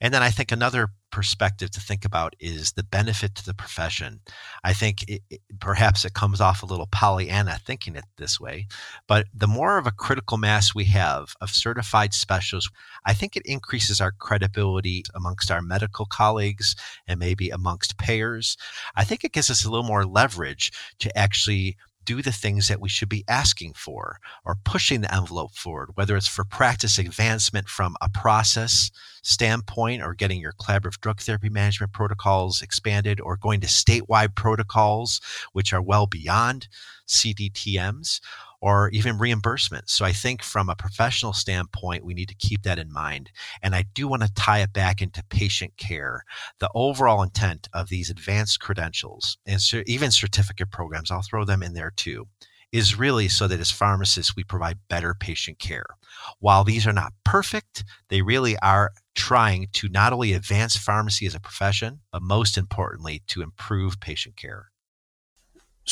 And 0.00 0.14
then 0.14 0.22
I 0.22 0.30
think 0.30 0.50
another 0.50 0.88
perspective 1.10 1.70
to 1.72 1.80
think 1.80 2.04
about 2.04 2.34
is 2.38 2.72
the 2.72 2.82
benefit 2.82 3.34
to 3.34 3.44
the 3.44 3.54
profession. 3.54 4.20
I 4.64 4.72
think 4.72 5.02
it, 5.08 5.22
it, 5.28 5.40
perhaps 5.60 6.04
it 6.04 6.14
comes 6.14 6.40
off 6.40 6.62
a 6.62 6.66
little 6.66 6.86
Pollyanna 6.86 7.58
thinking 7.64 7.96
it 7.96 8.04
this 8.16 8.40
way, 8.40 8.66
but 9.06 9.26
the 9.34 9.48
more 9.48 9.76
of 9.76 9.86
a 9.86 9.92
critical 9.92 10.38
mass 10.38 10.74
we 10.74 10.84
have 10.86 11.34
of 11.40 11.50
certified 11.50 12.14
specialists, 12.14 12.70
I 13.04 13.12
think 13.12 13.36
it 13.36 13.42
increases 13.44 14.00
our 14.00 14.12
credibility 14.12 15.02
amongst 15.14 15.50
our 15.50 15.62
medical 15.62 16.06
colleagues 16.06 16.76
and 17.06 17.18
maybe 17.18 17.50
amongst 17.50 17.98
payers. 17.98 18.56
I 18.94 19.04
think 19.04 19.24
it 19.24 19.32
gives 19.32 19.50
us 19.50 19.64
a 19.64 19.70
little 19.70 19.86
more 19.86 20.04
leverage 20.04 20.72
to 21.00 21.18
actually 21.18 21.76
do 22.10 22.22
the 22.22 22.32
things 22.32 22.66
that 22.66 22.80
we 22.80 22.88
should 22.88 23.08
be 23.08 23.22
asking 23.28 23.72
for 23.72 24.18
or 24.44 24.56
pushing 24.64 25.00
the 25.00 25.14
envelope 25.14 25.54
forward, 25.54 25.90
whether 25.94 26.16
it's 26.16 26.26
for 26.26 26.42
practice 26.42 26.98
advancement 26.98 27.68
from 27.68 27.94
a 28.00 28.08
process 28.08 28.90
standpoint 29.22 30.02
or 30.02 30.12
getting 30.12 30.40
your 30.40 30.52
collaborative 30.52 30.98
drug 31.00 31.20
therapy 31.20 31.48
management 31.48 31.92
protocols 31.92 32.62
expanded 32.62 33.20
or 33.20 33.36
going 33.36 33.60
to 33.60 33.68
statewide 33.68 34.34
protocols, 34.34 35.20
which 35.52 35.72
are 35.72 35.80
well 35.80 36.08
beyond 36.08 36.66
CDTMs 37.06 38.20
or 38.60 38.90
even 38.90 39.18
reimbursement. 39.18 39.88
So 39.88 40.04
I 40.04 40.12
think 40.12 40.42
from 40.42 40.68
a 40.68 40.76
professional 40.76 41.32
standpoint, 41.32 42.04
we 42.04 42.14
need 42.14 42.28
to 42.28 42.34
keep 42.34 42.62
that 42.62 42.78
in 42.78 42.92
mind. 42.92 43.30
And 43.62 43.74
I 43.74 43.84
do 43.94 44.06
want 44.06 44.22
to 44.22 44.32
tie 44.34 44.60
it 44.60 44.72
back 44.72 45.00
into 45.00 45.24
patient 45.30 45.76
care. 45.76 46.24
The 46.58 46.70
overall 46.74 47.22
intent 47.22 47.68
of 47.72 47.88
these 47.88 48.10
advanced 48.10 48.60
credentials 48.60 49.38
and 49.46 49.60
even 49.86 50.10
certificate 50.10 50.70
programs, 50.70 51.10
I'll 51.10 51.22
throw 51.22 51.44
them 51.44 51.62
in 51.62 51.74
there 51.74 51.92
too, 51.96 52.26
is 52.72 52.98
really 52.98 53.28
so 53.28 53.48
that 53.48 53.60
as 53.60 53.70
pharmacists, 53.70 54.36
we 54.36 54.44
provide 54.44 54.78
better 54.88 55.14
patient 55.14 55.58
care. 55.58 55.86
While 56.38 56.64
these 56.64 56.86
are 56.86 56.92
not 56.92 57.12
perfect, 57.24 57.84
they 58.08 58.22
really 58.22 58.56
are 58.58 58.92
trying 59.16 59.68
to 59.72 59.88
not 59.88 60.12
only 60.12 60.32
advance 60.32 60.76
pharmacy 60.76 61.26
as 61.26 61.34
a 61.34 61.40
profession, 61.40 62.00
but 62.12 62.22
most 62.22 62.56
importantly, 62.56 63.22
to 63.28 63.42
improve 63.42 64.00
patient 64.00 64.36
care. 64.36 64.69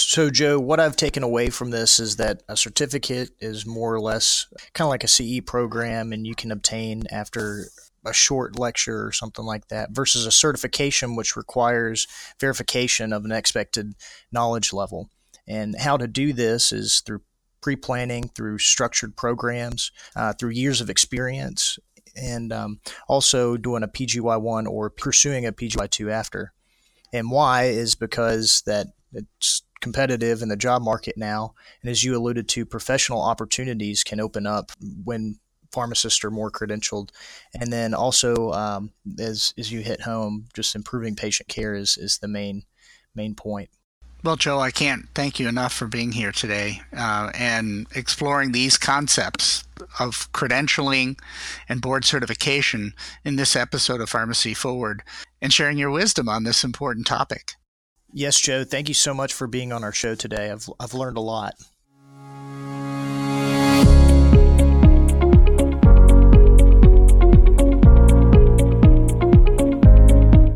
So, 0.01 0.31
Joe, 0.31 0.61
what 0.61 0.79
I've 0.79 0.97
taken 0.97 1.25
away 1.25 1.51
from 1.51 1.71
this 1.71 1.99
is 1.99 2.17
that 2.17 2.45
a 2.49 2.57
certificate 2.57 3.31
is 3.41 3.67
more 3.67 3.93
or 3.93 4.01
less 4.01 4.47
kind 4.73 4.87
of 4.87 4.91
like 4.91 5.03
a 5.03 5.09
CE 5.09 5.41
program, 5.45 6.13
and 6.13 6.25
you 6.25 6.37
can 6.37 6.53
obtain 6.53 7.03
after 7.11 7.65
a 8.07 8.13
short 8.13 8.59
lecture 8.59 9.05
or 9.05 9.13
something 9.13 9.45
like 9.45 9.67
that, 9.69 9.91
versus 9.91 10.25
a 10.25 10.31
certification, 10.31 11.17
which 11.17 11.37
requires 11.37 12.07
verification 12.39 13.13
of 13.13 13.25
an 13.25 13.33
expected 13.33 13.95
knowledge 14.31 14.73
level. 14.73 15.11
And 15.49 15.75
how 15.77 15.97
to 15.97 16.07
do 16.07 16.33
this 16.33 16.73
is 16.73 17.01
through 17.05 17.23
pre 17.61 17.75
planning, 17.75 18.31
through 18.37 18.59
structured 18.59 19.17
programs, 19.17 19.91
uh, 20.15 20.33
through 20.33 20.51
years 20.51 20.81
of 20.81 20.89
experience, 20.89 21.77
and 22.17 22.53
um, 22.53 22.81
also 23.09 23.57
doing 23.57 23.83
a 23.83 23.89
PGY1 23.89 24.69
or 24.69 24.91
pursuing 24.91 25.45
a 25.45 25.53
PGY2 25.53 26.11
after. 26.11 26.53
And 27.13 27.33
why 27.33 27.65
is 27.65 27.97
because 27.97 28.63
that 28.65 28.87
it's 29.13 29.63
competitive 29.81 30.43
in 30.43 30.49
the 30.49 30.57
job 30.57 30.83
market 30.83 31.17
now. 31.17 31.55
And 31.83 31.91
as 31.91 32.05
you 32.05 32.17
alluded 32.17 32.49
to, 32.51 32.67
professional 32.67 33.23
opportunities 33.23 34.05
can 34.05 34.21
open 34.21 34.47
up 34.47 34.73
when 35.05 35.39
pharmacists 35.73 36.25
are 36.25 36.31
more 36.31 36.51
credentialed. 36.51 37.11
And 37.55 37.73
then 37.73 37.95
also, 37.95 38.53
um, 38.53 38.93
as, 39.19 39.55
as 39.59 39.71
you 39.71 39.81
hit 39.81 40.03
home, 40.03 40.49
just 40.55 40.75
improving 40.75 41.15
patient 41.15 41.49
care 41.49 41.75
is, 41.75 41.97
is 41.97 42.19
the 42.19 42.29
main 42.29 42.65
main 43.15 43.35
point. 43.35 43.69
Well, 44.25 44.37
Joe, 44.37 44.59
I 44.59 44.73
can't 44.73 45.09
thank 45.15 45.39
you 45.39 45.47
enough 45.49 45.73
for 45.73 45.87
being 45.87 46.11
here 46.11 46.33
today 46.33 46.81
uh, 46.97 47.31
and 47.35 47.87
exploring 47.95 48.51
these 48.51 48.77
concepts 48.77 49.63
of 50.01 50.31
credentialing 50.33 51.19
and 51.69 51.81
board 51.81 52.05
certification 52.05 52.95
in 53.25 53.37
this 53.37 53.55
episode 53.55 54.01
of 54.01 54.11
Pharmacy 54.11 54.55
Forward 54.55 55.05
and 55.41 55.53
sharing 55.53 55.79
your 55.79 55.91
wisdom 55.91 56.29
on 56.29 56.43
this 56.43 56.65
important 56.65 57.07
topic. 57.07 57.53
Yes, 58.13 58.41
Joe. 58.41 58.65
Thank 58.65 58.89
you 58.89 58.95
so 58.95 59.13
much 59.15 59.33
for 59.35 59.47
being 59.47 59.73
on 59.73 59.85
our 59.85 59.93
show 59.93 60.15
today. 60.15 60.51
I've, 60.51 60.69
I've 60.81 60.95
learned 60.95 61.19
a 61.19 61.21
lot. 61.21 61.55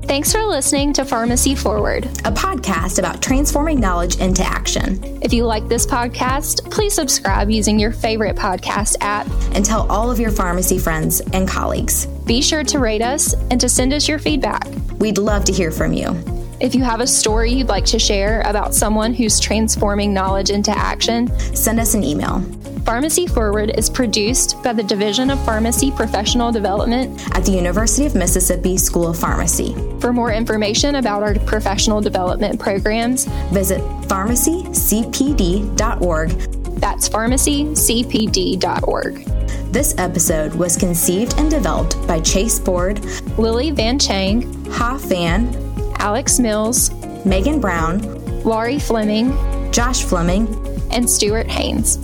Thanks 0.07 0.31
for 0.31 0.45
listening 0.45 0.93
to 0.93 1.05
Pharmacy 1.05 1.55
Forward, 1.55 2.05
a 2.05 2.31
podcast 2.31 2.99
about 2.99 3.23
transforming 3.23 3.81
knowledge 3.81 4.19
into 4.19 4.45
action. 4.45 5.01
If 5.23 5.33
you 5.33 5.47
like 5.47 5.67
this 5.69 5.87
podcast, 5.87 6.71
please 6.71 6.93
subscribe 6.95 7.51
using 7.51 7.79
your 7.79 7.93
favorite 7.93 8.37
podcast 8.37 8.97
app 9.01 9.27
and 9.55 9.65
tell 9.65 9.91
all 9.91 10.11
of 10.11 10.21
your 10.21 10.31
pharmacy 10.31 10.79
friends 10.79 11.21
and 11.33 11.49
colleagues. 11.49 12.07
Be 12.07 12.43
sure 12.43 12.63
to 12.65 12.79
rate 12.79 13.03
us 13.03 13.35
and 13.51 13.61
to 13.61 13.69
send 13.69 13.93
us 13.95 14.07
your 14.07 14.19
feedback. 14.19 14.69
We'd 14.99 15.19
love 15.19 15.45
to 15.47 15.53
hear 15.53 15.71
from 15.71 15.93
you. 15.93 16.42
If 16.63 16.75
you 16.77 16.85
have 16.85 17.01
a 17.01 17.07
story 17.09 17.53
you'd 17.53 17.67
like 17.67 17.87
to 17.87 17.99
share 17.99 18.43
about 18.43 18.73
someone 18.73 19.15
who's 19.15 19.41
transforming 19.41 20.15
knowledge 20.15 20.51
into 20.51 20.71
action, 20.71 21.27
send 21.57 21.81
us 21.81 21.95
an 21.95 22.05
email. 22.05 22.39
Pharmacy 22.85 23.27
Forward 23.27 23.73
is 23.77 23.91
produced 23.91 24.63
by 24.63 24.73
the 24.73 24.85
Division 24.85 25.31
of 25.31 25.45
Pharmacy 25.45 25.91
Professional 25.91 26.53
Development 26.53 27.21
at 27.35 27.45
the 27.45 27.51
University 27.51 28.07
of 28.07 28.15
Mississippi 28.15 28.77
School 28.77 29.09
of 29.09 29.19
Pharmacy. 29.19 29.75
For 29.99 30.13
more 30.13 30.33
information 30.33 30.95
about 30.95 31.25
our 31.25 31.35
professional 31.35 32.01
development 32.01 32.61
programs, 32.61 33.25
visit 33.51 33.81
pharmacycpd.org. 34.07 36.31
That's 36.79 37.09
pharmacycpd.org. 37.09 39.15
This 39.73 39.99
episode 39.99 40.55
was 40.55 40.77
conceived 40.77 41.35
and 41.39 41.51
developed 41.51 42.07
by 42.07 42.21
Chase 42.21 42.61
Board, 42.61 43.01
Lily 43.37 43.73
Van 43.73 43.99
Chang, 43.99 44.65
Ha 44.71 44.97
Fan, 44.99 45.62
Alex 46.03 46.41
Mills, 46.41 46.91
Megan 47.25 47.61
Brown, 47.61 48.01
Laurie 48.43 48.81
Fleming, 48.81 49.31
Josh 49.71 50.03
Fleming, 50.03 50.49
and 50.91 51.09
Stuart 51.09 51.47
Haines. 51.47 51.97